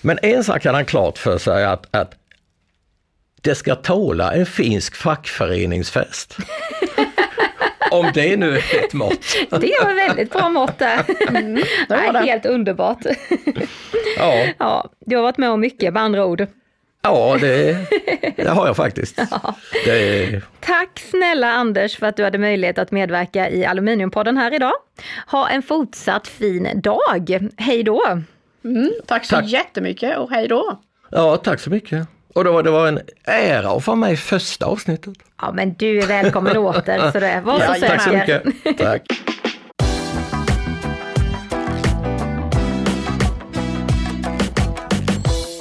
Men 0.00 0.18
en 0.22 0.44
sak 0.44 0.62
kan 0.62 0.74
han 0.74 0.84
klart 0.84 1.18
för 1.18 1.38
sig 1.38 1.64
att, 1.64 1.86
att 1.90 2.14
det 3.42 3.54
ska 3.54 3.74
tåla 3.74 4.32
en 4.32 4.46
finsk 4.46 4.96
fackföreningsfest. 4.96 6.36
Om 7.90 8.10
det 8.14 8.36
nu 8.36 8.50
är 8.56 8.84
ett 8.84 8.92
mått. 8.92 9.36
Det 9.50 9.56
var 9.84 9.94
väldigt 10.08 10.32
bra 10.32 10.48
mått 10.48 10.78
där. 10.78 11.04
Mm, 11.28 11.54
det 11.88 11.96
var 11.96 12.12
det. 12.12 12.18
Helt 12.18 12.46
underbart. 12.46 12.98
Ja. 14.16 14.46
ja, 14.58 14.90
du 15.00 15.16
har 15.16 15.22
varit 15.22 15.38
med 15.38 15.50
om 15.50 15.60
mycket 15.60 15.92
med 15.92 16.02
andra 16.02 16.26
ord. 16.26 16.46
Ja, 17.02 17.36
det, 17.40 17.76
det 18.36 18.48
har 18.50 18.66
jag 18.66 18.76
faktiskt. 18.76 19.20
Ja. 19.30 19.54
Det, 19.84 20.40
Tack 20.60 20.98
snälla 21.10 21.52
Anders 21.52 21.96
för 21.96 22.06
att 22.06 22.16
du 22.16 22.24
hade 22.24 22.38
möjlighet 22.38 22.78
att 22.78 22.90
medverka 22.90 23.50
i 23.50 23.64
Aluminiumpodden 23.64 24.36
här 24.36 24.54
idag. 24.54 24.72
Ha 25.26 25.48
en 25.48 25.62
fortsatt 25.62 26.28
fin 26.28 26.80
dag. 26.80 27.48
Hej 27.56 27.82
då! 27.82 28.02
Mm, 28.64 28.92
tack 29.06 29.24
så 29.24 29.36
Tack. 29.36 29.46
jättemycket 29.48 30.18
och 30.18 30.30
hej 30.30 30.48
då! 30.48 30.80
ja, 31.10 31.36
tack 31.36 31.60
så 31.60 31.70
mycket. 31.70 32.08
Och 32.34 32.44
det 32.44 32.50
var, 32.50 32.62
det 32.62 32.70
var 32.70 32.88
en 32.88 33.00
ära 33.24 33.70
att 33.70 33.84
få 33.84 33.94
med 33.94 34.12
i 34.12 34.16
första 34.16 34.66
avsnittet. 34.66 35.14
Ja 35.42 35.52
men 35.52 35.74
du 35.74 36.02
är 36.02 36.06
välkommen 36.06 36.56
åter 36.56 37.10
så 37.12 37.20
det 37.20 37.42
var 37.44 37.58
så 37.58 37.64
Ja, 37.64 37.74
säker. 37.74 37.88
Tack 37.88 38.02
så 38.02 38.10
mycket. 38.12 38.78
Tack. 38.78 39.02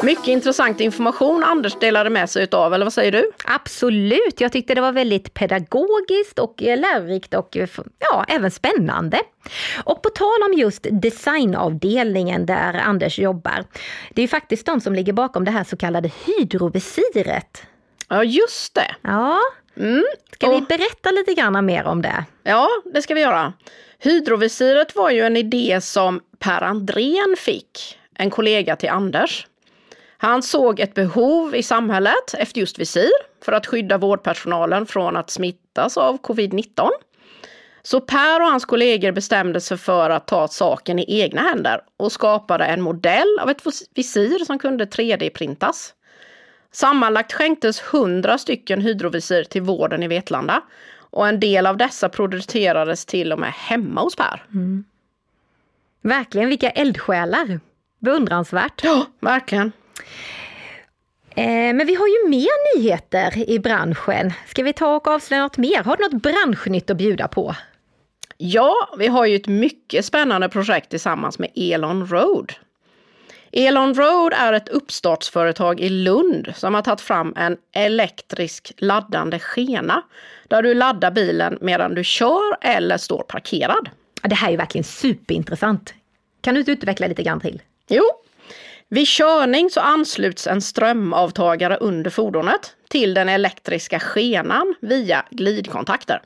Mycket 0.04 0.28
intressant 0.28 0.82
information 0.82 1.44
Anders 1.44 1.76
delade 1.80 2.10
med 2.10 2.30
sig 2.30 2.44
utav, 2.44 2.74
eller 2.74 2.86
vad 2.86 2.94
säger 2.94 3.12
du? 3.12 3.32
Absolut, 3.46 4.42
jag 4.42 4.52
tyckte 4.52 4.76
det 4.76 4.82
var 4.82 4.92
väldigt 4.92 5.34
pedagogiskt 5.34 6.40
och 6.40 6.64
eh, 6.64 6.80
lärorikt 6.80 7.34
och 7.34 7.58
eh, 7.58 7.70
ja, 8.00 8.26
även 8.28 8.52
spännande. 8.52 9.20
Och 9.84 10.02
på 10.04 10.10
tal 10.10 10.44
om 10.52 10.54
just 10.58 10.88
designavdelningen 10.92 12.46
där 12.46 12.74
Anders 12.74 13.20
jobbar, 13.20 13.64
det 14.14 14.22
är 14.22 14.24
ju 14.24 14.28
faktiskt 14.28 14.66
de 14.66 14.82
som 14.82 14.94
ligger 14.94 15.14
bakom 15.14 15.46
det 15.46 15.52
här 15.52 15.64
så 15.64 15.78
kallade 15.78 16.12
hydrovisiret. 16.26 17.64
Ja, 18.10 18.24
just 18.24 18.76
det. 18.76 18.96
Ja, 19.02 19.40
Mm. 19.78 20.04
ska 20.34 20.50
vi 20.50 20.56
Och- 20.58 20.68
berätta 20.68 21.12
lite 21.12 21.34
grann 21.34 21.66
mer 21.66 21.86
om 21.86 22.02
det? 22.02 22.26
Ja, 22.44 22.68
det 22.94 23.02
ska 23.02 23.14
vi 23.14 23.22
göra. 23.22 23.54
Hydrovisiret 24.00 24.96
var 24.96 25.10
ju 25.10 25.22
en 25.22 25.38
idé 25.38 25.80
som 25.82 26.22
Per 26.40 26.62
Andrén 26.64 27.36
fick, 27.38 28.00
en 28.18 28.30
kollega 28.30 28.76
till 28.76 28.90
Anders. 28.90 29.48
Han 30.22 30.44
såg 30.44 30.80
ett 30.80 30.94
behov 30.94 31.56
i 31.56 31.64
samhället 31.64 32.34
efter 32.34 32.60
just 32.60 32.80
visir 32.80 33.12
för 33.44 33.52
att 33.52 33.68
skydda 33.68 33.98
vårdpersonalen 33.98 34.86
från 34.86 35.18
att 35.18 35.30
smittas 35.30 35.98
av 35.98 36.22
covid-19. 36.22 36.90
Så 37.82 38.02
Per 38.02 38.42
och 38.42 38.48
hans 38.48 38.66
kollegor 38.66 39.12
bestämde 39.12 39.62
sig 39.62 39.78
för 39.78 40.10
att 40.10 40.28
ta 40.28 40.48
saken 40.48 41.00
i 41.00 41.22
egna 41.22 41.42
händer 41.42 41.82
och 41.98 42.12
skapade 42.12 42.66
en 42.66 42.82
modell 42.82 43.40
av 43.42 43.50
ett 43.50 43.62
visir 43.96 44.46
som 44.46 44.60
kunde 44.60 44.86
3D-printas. 44.86 45.94
Sammanlagt 46.72 47.34
skänktes 47.34 47.84
100 47.94 48.38
stycken 48.38 48.82
hydrovisir 48.82 49.44
till 49.44 49.62
vården 49.62 50.04
i 50.04 50.08
Vetlanda 50.08 50.62
och 50.98 51.28
en 51.28 51.40
del 51.40 51.66
av 51.66 51.78
dessa 51.78 52.10
producerades 52.10 53.06
till 53.06 53.34
och 53.34 53.40
med 53.40 53.52
hemma 53.52 54.02
hos 54.02 54.16
Per. 54.16 54.44
Verkligen, 56.02 56.50
vilka 56.50 56.70
eldsjälar! 56.70 57.60
Beundransvärt. 58.00 58.84
Ja, 58.84 59.06
verkligen. 59.20 59.72
Eh, 61.36 61.74
men 61.74 61.88
vi 61.88 61.96
har 61.96 62.08
ju 62.08 62.30
mer 62.30 62.78
nyheter 62.78 63.50
i 63.50 63.60
branschen. 63.60 64.34
Ska 64.48 64.64
vi 64.64 64.74
ta 64.74 64.96
och 64.96 65.08
avslöja 65.08 65.44
något 65.44 65.58
mer? 65.58 65.84
Har 65.84 65.98
du 65.98 66.04
något 66.04 66.22
branschnytt 66.22 66.90
att 66.90 66.98
bjuda 66.98 67.28
på? 67.28 67.56
Ja, 68.38 68.76
vi 68.98 69.08
har 69.08 69.26
ju 69.26 69.36
ett 69.36 69.48
mycket 69.48 70.06
spännande 70.06 70.50
projekt 70.50 70.90
tillsammans 70.90 71.40
med 71.40 71.50
Elon 71.56 72.08
Road. 72.08 72.54
Elon 73.52 73.94
Road 73.94 74.34
är 74.34 74.54
ett 74.54 74.70
uppstartsföretag 74.70 75.80
i 75.80 75.90
Lund 75.90 76.54
som 76.56 76.74
har 76.74 76.82
tagit 76.82 77.02
fram 77.02 77.34
en 77.38 77.58
elektrisk 77.76 78.74
laddande 78.78 79.40
skena 79.40 80.02
där 80.48 80.64
du 80.64 80.74
laddar 80.74 81.12
bilen 81.12 81.58
medan 81.62 81.96
du 81.96 82.04
kör 82.04 82.58
eller 82.62 82.98
står 82.98 83.24
parkerad. 83.24 83.90
Det 84.22 84.36
här 84.36 84.52
är 84.52 84.58
verkligen 84.58 84.84
superintressant. 84.84 85.94
Kan 86.42 86.54
du 86.54 86.60
inte 86.60 86.72
utveckla 86.72 87.08
lite 87.08 87.24
grann 87.24 87.40
till? 87.40 87.62
Jo, 87.90 88.04
vid 88.92 89.08
körning 89.08 89.70
så 89.70 89.80
ansluts 89.80 90.48
en 90.48 90.62
strömavtagare 90.62 91.78
under 91.78 92.12
fordonet 92.12 92.76
till 92.90 93.14
den 93.14 93.30
elektriska 93.30 94.00
skenan 94.00 94.76
via 94.82 95.26
glidkontakter. 95.30 96.22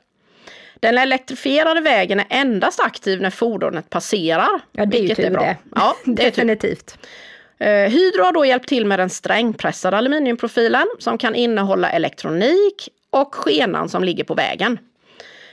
Den 0.80 0.98
elektrifierade 0.98 1.80
vägen 1.80 2.20
är 2.20 2.26
endast 2.30 2.80
aktiv 2.80 3.20
när 3.22 3.30
fordonet 3.30 3.90
passerar. 3.90 4.60
Ja, 4.72 4.86
det 4.86 4.98
är 4.98 5.02
ju 5.02 5.14
tur 5.14 5.30
bra. 5.30 5.42
det. 5.42 5.56
Ja, 5.74 5.96
det 6.04 6.22
är. 6.22 6.26
Definitivt. 6.26 6.98
Eh, 7.58 7.68
Hydro 7.68 8.22
har 8.22 8.32
då 8.32 8.44
hjälpt 8.44 8.68
till 8.68 8.86
med 8.86 8.98
den 8.98 9.10
strängpressade 9.10 9.96
aluminiumprofilen 9.96 10.86
som 10.98 11.18
kan 11.18 11.34
innehålla 11.34 11.90
elektronik 11.90 12.88
och 13.10 13.34
skenan 13.34 13.88
som 13.88 14.04
ligger 14.04 14.24
på 14.24 14.34
vägen. 14.34 14.78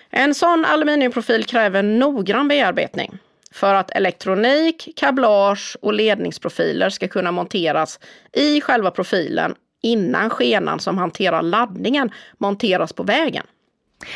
En 0.10 0.36
sån 0.36 0.66
aluminiumprofil 0.66 1.44
kräver 1.44 1.84
noggrann 1.84 2.48
bearbetning 2.48 3.20
för 3.54 3.74
att 3.74 3.92
elektronik, 3.92 4.90
kablage 4.96 5.78
och 5.82 5.94
ledningsprofiler 5.94 6.90
ska 6.90 7.08
kunna 7.08 7.32
monteras 7.32 8.00
i 8.34 8.62
själva 8.62 8.92
profilen 8.92 9.56
innan 9.84 10.30
skenan 10.30 10.80
som 10.80 10.98
hanterar 10.98 11.42
laddningen 11.42 12.12
monteras 12.38 12.94
på 12.94 13.04
vägen. 13.04 13.46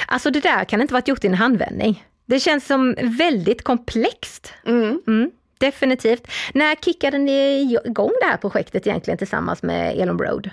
Alltså 0.07 0.29
det 0.29 0.39
där 0.39 0.63
kan 0.63 0.81
inte 0.81 0.93
varit 0.93 1.07
gjort 1.07 1.23
i 1.23 1.27
en 1.27 1.33
handvändning. 1.33 2.05
Det 2.25 2.39
känns 2.39 2.67
som 2.67 2.95
väldigt 3.01 3.63
komplext. 3.63 4.53
Mm. 4.65 5.01
Mm, 5.07 5.31
definitivt. 5.57 6.27
När 6.53 6.75
kickade 6.75 7.17
ni 7.17 7.61
igång 7.85 8.11
det 8.21 8.27
här 8.27 8.37
projektet 8.37 8.87
egentligen 8.87 9.17
tillsammans 9.17 9.63
med 9.63 9.97
Elon 9.97 10.19
Road? 10.19 10.49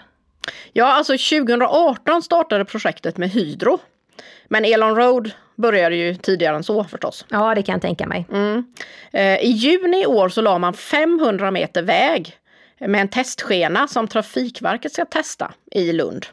Ja, 0.73 0.87
alltså 0.87 1.13
2018 1.13 2.23
startade 2.23 2.65
projektet 2.65 3.17
med 3.17 3.31
Hydro. 3.31 3.79
Men 4.49 4.65
Elon 4.65 4.97
Road 4.97 5.31
började 5.57 5.97
ju 5.97 6.15
tidigare 6.15 6.57
än 6.57 6.65
så 6.65 6.85
förstås. 6.85 7.25
Ja, 7.29 7.55
det 7.55 7.63
kan 7.63 7.73
jag 7.73 7.83
tänka 7.83 8.07
mig. 8.07 8.27
Mm. 8.33 8.65
Eh, 9.13 9.39
I 9.45 9.49
juni 9.49 10.03
i 10.03 10.07
år 10.07 10.29
så 10.29 10.41
la 10.41 10.59
man 10.59 10.75
500 10.75 11.51
meter 11.51 11.83
väg 11.83 12.37
med 12.79 13.01
en 13.01 13.09
testskena 13.09 13.89
som 13.89 14.09
Trafikverket 14.09 14.93
ska 14.93 15.05
testa 15.05 15.53
i 15.71 15.93
Lund. 15.93 16.27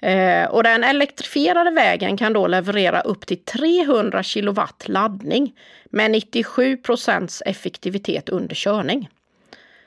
Eh, 0.00 0.44
Och 0.44 0.62
den 0.62 0.84
elektrifierade 0.84 1.70
vägen 1.70 2.16
kan 2.16 2.32
då 2.32 2.46
leverera 2.46 3.00
upp 3.00 3.26
till 3.26 3.44
300 3.44 4.22
kilowatt 4.22 4.88
laddning 4.88 5.52
med 5.90 6.10
97 6.10 6.76
procents 6.76 7.42
effektivitet 7.46 8.28
under 8.28 8.54
körning. 8.54 9.08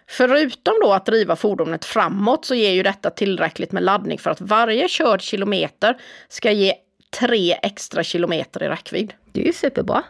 Förutom 0.07 0.73
då 0.81 0.93
att 0.93 1.05
driva 1.05 1.35
fordonet 1.35 1.85
framåt 1.85 2.45
så 2.45 2.55
ger 2.55 2.71
ju 2.71 2.83
detta 2.83 3.09
tillräckligt 3.09 3.71
med 3.71 3.83
laddning 3.83 4.19
för 4.19 4.29
att 4.31 4.41
varje 4.41 4.87
körd 4.87 5.21
kilometer 5.21 5.97
ska 6.27 6.51
ge 6.51 6.73
tre 7.19 7.53
extra 7.63 8.03
kilometer 8.03 8.63
i 8.63 8.67
räckvidd. 8.67 9.13
Det 9.31 9.41
är 9.41 9.45
ju 9.45 9.53
superbra. 9.53 10.03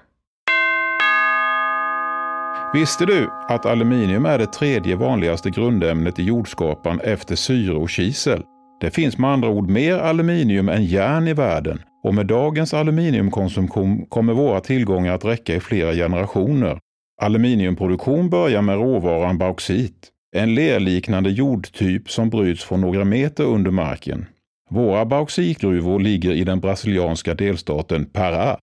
Visste 2.73 3.05
du 3.05 3.29
att 3.49 3.65
aluminium 3.65 4.25
är 4.25 4.37
det 4.37 4.45
tredje 4.45 4.95
vanligaste 4.95 5.49
grundämnet 5.49 6.19
i 6.19 6.23
jordskorpan 6.23 6.99
efter 6.99 7.35
syre 7.35 7.75
och 7.75 7.89
kisel? 7.89 8.41
Det 8.81 8.91
finns 8.91 9.17
med 9.17 9.29
andra 9.29 9.49
ord 9.49 9.69
mer 9.69 9.97
aluminium 9.97 10.69
än 10.69 10.85
järn 10.85 11.27
i 11.27 11.33
världen 11.33 11.81
och 12.03 12.15
med 12.15 12.25
dagens 12.25 12.73
aluminiumkonsumtion 12.73 14.05
kommer 14.05 14.33
våra 14.33 14.59
tillgångar 14.59 15.13
att 15.13 15.25
räcka 15.25 15.55
i 15.55 15.59
flera 15.59 15.93
generationer. 15.93 16.79
Aluminiumproduktion 17.21 18.29
börjar 18.29 18.61
med 18.61 18.75
råvaran 18.75 19.37
bauxit, 19.37 20.09
en 20.35 20.55
lerliknande 20.55 21.29
jordtyp 21.29 22.09
som 22.09 22.29
bryts 22.29 22.63
från 22.63 22.81
några 22.81 23.05
meter 23.05 23.43
under 23.43 23.71
marken. 23.71 24.25
Våra 24.73 25.05
bauxitgruvor 25.05 25.99
ligger 25.99 26.31
i 26.31 26.43
den 26.43 26.59
brasilianska 26.59 27.33
delstaten 27.33 28.05
Pará. 28.05 28.57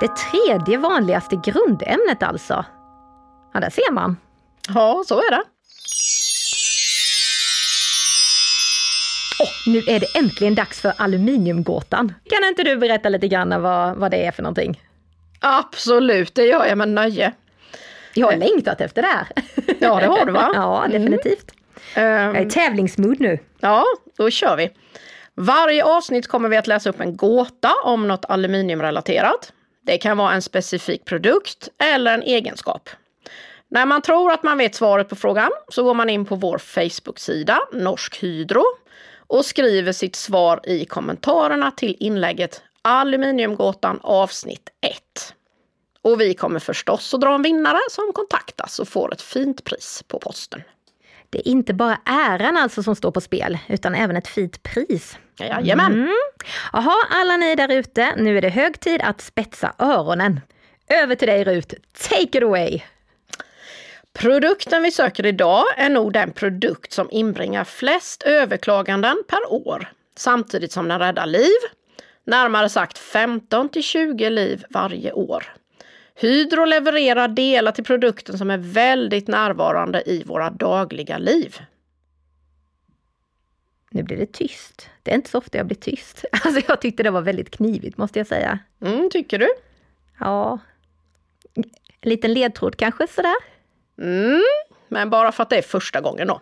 Det 0.00 0.08
tredje 0.08 0.78
vanligaste 0.78 1.36
grundämnet 1.44 2.22
alltså. 2.22 2.64
Ja, 3.54 3.60
där 3.60 3.70
ser 3.70 3.92
man. 3.92 4.16
Ja, 4.74 5.04
så 5.06 5.18
är 5.18 5.30
det. 5.30 5.42
Oh, 9.42 9.72
nu 9.72 9.78
är 9.78 10.00
det 10.00 10.18
äntligen 10.18 10.54
dags 10.54 10.80
för 10.80 10.92
aluminiumgåtan. 10.96 12.12
Kan 12.24 12.48
inte 12.48 12.62
du 12.62 12.76
berätta 12.76 13.08
lite 13.08 13.28
grann 13.28 13.62
vad, 13.62 13.96
vad 13.96 14.10
det 14.10 14.26
är 14.26 14.30
för 14.30 14.42
någonting? 14.42 14.80
Absolut, 15.40 16.34
det 16.34 16.44
gör 16.44 16.66
jag 16.66 16.78
med 16.78 16.88
nöje. 16.88 17.32
Jag 18.14 18.26
har 18.26 18.36
längtat 18.36 18.80
efter 18.80 19.02
det 19.02 19.08
här. 19.08 19.26
Ja, 19.80 20.00
det 20.00 20.06
har 20.06 20.26
du 20.26 20.32
va? 20.32 20.50
ja, 20.54 20.86
definitivt. 20.90 21.52
Mm. 21.52 21.61
Jag 21.94 22.36
är 22.36 22.46
i 22.46 22.50
tävlingsmood 22.50 23.20
nu. 23.20 23.38
Ja, 23.60 23.84
då 24.16 24.30
kör 24.30 24.56
vi. 24.56 24.70
Varje 25.34 25.84
avsnitt 25.84 26.26
kommer 26.26 26.48
vi 26.48 26.56
att 26.56 26.66
läsa 26.66 26.90
upp 26.90 27.00
en 27.00 27.16
gåta 27.16 27.72
om 27.84 28.08
något 28.08 28.24
aluminiumrelaterat. 28.24 29.52
Det 29.86 29.98
kan 29.98 30.16
vara 30.16 30.32
en 30.32 30.42
specifik 30.42 31.04
produkt 31.04 31.68
eller 31.78 32.14
en 32.14 32.22
egenskap. 32.22 32.90
När 33.68 33.86
man 33.86 34.02
tror 34.02 34.32
att 34.32 34.42
man 34.42 34.58
vet 34.58 34.74
svaret 34.74 35.08
på 35.08 35.16
frågan 35.16 35.50
så 35.68 35.84
går 35.84 35.94
man 35.94 36.10
in 36.10 36.24
på 36.24 36.36
vår 36.36 36.58
Facebook-sida 36.58 37.60
Norsk 37.72 38.22
Hydro 38.22 38.64
och 39.26 39.44
skriver 39.44 39.92
sitt 39.92 40.16
svar 40.16 40.60
i 40.64 40.84
kommentarerna 40.84 41.70
till 41.70 41.96
inlägget 42.00 42.62
Aluminiumgåtan 42.82 44.00
avsnitt 44.02 44.68
1. 44.80 45.34
Och 46.02 46.20
vi 46.20 46.34
kommer 46.34 46.60
förstås 46.60 47.14
att 47.14 47.20
dra 47.20 47.34
en 47.34 47.42
vinnare 47.42 47.80
som 47.90 48.12
kontaktas 48.14 48.78
och 48.78 48.88
får 48.88 49.12
ett 49.12 49.22
fint 49.22 49.64
pris 49.64 50.04
på 50.08 50.18
posten. 50.18 50.62
Det 51.32 51.38
är 51.38 51.48
inte 51.48 51.74
bara 51.74 51.98
äran 52.04 52.56
alltså 52.56 52.82
som 52.82 52.96
står 52.96 53.10
på 53.10 53.20
spel, 53.20 53.58
utan 53.68 53.94
även 53.94 54.16
ett 54.16 54.28
fint 54.28 54.62
pris. 54.62 55.18
Jajamän! 55.38 55.92
Mm. 55.92 56.14
Jaha, 56.72 56.96
alla 57.10 57.36
ni 57.36 57.54
där 57.54 57.72
ute, 57.72 58.14
nu 58.16 58.38
är 58.38 58.42
det 58.42 58.48
hög 58.48 58.80
tid 58.80 59.00
att 59.02 59.20
spetsa 59.20 59.74
öronen. 59.78 60.40
Över 60.88 61.14
till 61.14 61.28
dig 61.28 61.44
Rut, 61.44 61.74
take 62.08 62.38
it 62.38 62.42
away! 62.42 62.80
Produkten 64.12 64.82
vi 64.82 64.90
söker 64.90 65.26
idag 65.26 65.64
är 65.76 65.90
nog 65.90 66.12
den 66.12 66.32
produkt 66.32 66.92
som 66.92 67.08
inbringar 67.10 67.64
flest 67.64 68.22
överklaganden 68.22 69.22
per 69.28 69.52
år, 69.52 69.92
samtidigt 70.16 70.72
som 70.72 70.88
den 70.88 70.98
räddar 70.98 71.26
liv, 71.26 71.58
närmare 72.24 72.68
sagt 72.68 72.98
15 72.98 73.68
till 73.68 73.82
20 73.82 74.30
liv 74.30 74.64
varje 74.70 75.12
år. 75.12 75.44
Hydro 76.14 76.64
levererar 76.64 77.28
delar 77.28 77.72
till 77.72 77.84
produkten 77.84 78.38
som 78.38 78.50
är 78.50 78.58
väldigt 78.58 79.28
närvarande 79.28 80.02
i 80.10 80.24
våra 80.24 80.50
dagliga 80.50 81.18
liv. 81.18 81.56
Nu 83.90 84.02
blir 84.02 84.16
det 84.16 84.32
tyst. 84.32 84.90
Det 85.02 85.10
är 85.10 85.14
inte 85.14 85.30
så 85.30 85.38
ofta 85.38 85.58
jag 85.58 85.66
blir 85.66 85.76
tyst. 85.76 86.24
Alltså 86.44 86.60
jag 86.68 86.80
tyckte 86.80 87.02
det 87.02 87.10
var 87.10 87.22
väldigt 87.22 87.50
knivigt 87.50 87.98
måste 87.98 88.18
jag 88.18 88.26
säga. 88.26 88.58
Mm, 88.80 89.10
tycker 89.10 89.38
du? 89.38 89.48
Ja. 90.18 90.58
En 91.54 91.64
liten 92.02 92.32
ledtråd 92.32 92.76
kanske 92.76 93.06
sådär? 93.06 93.36
Mm, 93.98 94.42
men 94.88 95.10
bara 95.10 95.32
för 95.32 95.42
att 95.42 95.50
det 95.50 95.58
är 95.58 95.62
första 95.62 96.00
gången 96.00 96.28
då. 96.28 96.40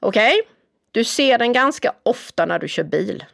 Okej? 0.00 0.40
Okay? 0.40 0.52
Du 0.90 1.04
ser 1.04 1.38
den 1.38 1.52
ganska 1.52 1.92
ofta 2.02 2.46
när 2.46 2.58
du 2.58 2.68
kör 2.68 2.84
bil. 2.84 3.24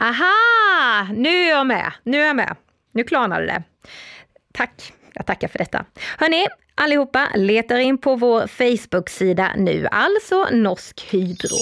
Aha! 0.00 1.08
Nu 1.14 1.28
är 1.28 1.50
jag 1.50 1.66
med. 1.66 1.92
Nu 2.02 2.20
är 2.22 2.26
jag 2.26 2.36
med. 2.36 2.56
Nu 2.92 3.04
klarnade 3.04 3.46
det. 3.46 3.62
Tack. 4.52 4.92
Jag 5.16 5.26
tackar 5.26 5.48
för 5.48 5.58
detta. 5.58 5.84
Hörni, 6.18 6.46
allihopa 6.74 7.28
letar 7.34 7.78
in 7.78 7.98
på 7.98 8.16
vår 8.16 8.46
Facebook-sida 8.46 9.50
nu, 9.56 9.88
alltså 9.90 10.46
Norsk 10.52 11.08
Hydro. 11.10 11.56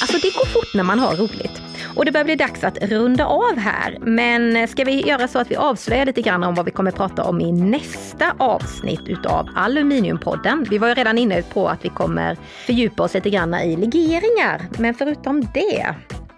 Alltså 0.00 0.18
det 0.22 0.34
går 0.34 0.46
fort 0.46 0.74
när 0.74 0.82
man 0.82 0.98
har 0.98 1.16
roligt. 1.16 1.60
Och 1.96 2.04
det 2.04 2.12
börjar 2.12 2.24
bli 2.24 2.36
dags 2.36 2.64
att 2.64 2.78
runda 2.82 3.26
av 3.26 3.56
här. 3.56 3.98
Men 4.00 4.56
eh, 4.56 4.68
ska 4.68 4.84
vi 4.84 5.08
göra 5.08 5.28
så 5.28 5.38
att 5.38 5.50
vi 5.50 5.56
avslöjar 5.56 6.06
lite 6.06 6.22
grann 6.22 6.44
om 6.44 6.54
vad 6.54 6.64
vi 6.64 6.70
kommer 6.70 6.90
prata 6.90 7.24
om 7.24 7.40
i 7.40 7.52
nästa 7.52 8.34
avsnitt 8.38 9.00
utav 9.06 9.48
Aluminiumpodden. 9.54 10.66
Vi 10.70 10.78
var 10.78 10.88
ju 10.88 10.94
redan 10.94 11.18
inne 11.18 11.42
på 11.42 11.68
att 11.68 11.84
vi 11.84 11.88
kommer 11.88 12.36
fördjupa 12.66 13.02
oss 13.02 13.14
lite 13.14 13.30
grann 13.30 13.54
i 13.54 13.76
legeringar. 13.76 14.60
Men 14.78 14.94
förutom 14.94 15.48
det 15.54 15.94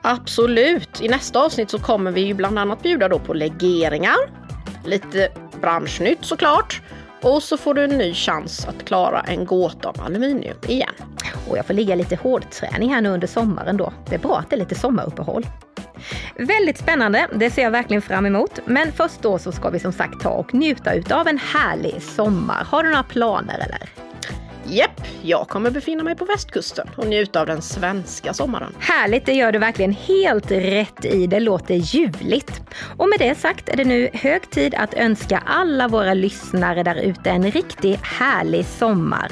Absolut! 0.08 1.02
I 1.02 1.08
nästa 1.08 1.40
avsnitt 1.40 1.70
så 1.70 1.78
kommer 1.78 2.10
vi 2.10 2.20
ju 2.20 2.34
bland 2.34 2.58
annat 2.58 2.82
bjuda 2.82 3.08
då 3.08 3.18
på 3.18 3.34
legeringar, 3.34 4.16
lite 4.84 5.28
branschnytt 5.60 6.24
såklart 6.24 6.82
och 7.22 7.42
så 7.42 7.56
får 7.56 7.74
du 7.74 7.84
en 7.84 7.98
ny 7.98 8.14
chans 8.14 8.66
att 8.68 8.84
klara 8.84 9.20
en 9.20 9.44
gåta 9.44 9.88
om 9.88 10.00
aluminium 10.00 10.56
igen. 10.68 10.94
Och 11.48 11.58
jag 11.58 11.66
får 11.66 11.74
ligga 11.74 11.94
lite 11.94 12.16
hårdträning 12.16 12.94
här 12.94 13.00
nu 13.00 13.08
under 13.08 13.26
sommaren 13.26 13.76
då. 13.76 13.92
Det 14.08 14.14
är 14.14 14.18
bra 14.18 14.38
att 14.38 14.50
det 14.50 14.56
är 14.56 14.60
lite 14.60 14.74
sommaruppehåll. 14.74 15.46
Väldigt 16.36 16.78
spännande, 16.78 17.28
det 17.34 17.50
ser 17.50 17.62
jag 17.62 17.70
verkligen 17.70 18.02
fram 18.02 18.26
emot. 18.26 18.60
Men 18.64 18.92
först 18.92 19.22
då 19.22 19.38
så 19.38 19.52
ska 19.52 19.70
vi 19.70 19.78
som 19.78 19.92
sagt 19.92 20.20
ta 20.20 20.30
och 20.30 20.54
njuta 20.54 20.94
utav 20.94 21.28
en 21.28 21.38
härlig 21.38 22.02
sommar. 22.02 22.64
Har 22.64 22.82
du 22.82 22.88
några 22.88 23.02
planer 23.02 23.54
eller? 23.54 24.05
Jepp, 24.68 25.00
jag 25.22 25.48
kommer 25.48 25.70
befinna 25.70 26.02
mig 26.02 26.16
på 26.16 26.24
västkusten 26.24 26.88
och 26.96 27.07
njuta 27.07 27.40
av 27.40 27.46
den 27.46 27.62
svenska 27.62 28.35
sommaren. 28.35 28.74
Härligt, 28.79 29.26
det 29.26 29.33
gör 29.33 29.52
du 29.52 29.59
verkligen 29.59 29.92
helt 29.92 30.50
rätt 30.50 31.05
i. 31.05 31.26
Det 31.26 31.40
låter 31.40 31.74
ljuvligt. 31.74 32.62
Och 32.96 33.09
med 33.09 33.18
det 33.18 33.35
sagt 33.35 33.68
är 33.68 33.76
det 33.76 33.85
nu 33.85 34.09
hög 34.12 34.50
tid 34.50 34.74
att 34.74 34.94
önska 34.94 35.42
alla 35.46 35.88
våra 35.88 36.14
lyssnare 36.14 36.83
där 36.83 36.96
ute 36.96 37.31
en 37.31 37.50
riktigt 37.50 38.00
härlig 38.02 38.66
sommar. 38.66 39.31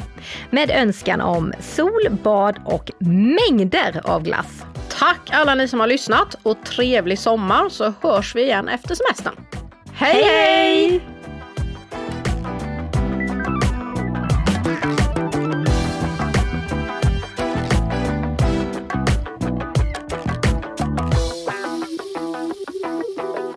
Med 0.50 0.70
önskan 0.70 1.20
om 1.20 1.52
sol, 1.60 2.18
bad 2.22 2.60
och 2.64 2.90
mängder 2.98 4.00
av 4.04 4.22
glass. 4.22 4.64
Tack 4.88 5.30
alla 5.30 5.54
ni 5.54 5.68
som 5.68 5.80
har 5.80 5.86
lyssnat 5.86 6.36
och 6.42 6.64
trevlig 6.64 7.18
sommar 7.18 7.68
så 7.68 7.92
hörs 8.00 8.34
vi 8.34 8.42
igen 8.42 8.68
efter 8.68 8.94
semestern. 8.94 9.34
hej! 9.94 10.22
hej! 10.22 11.13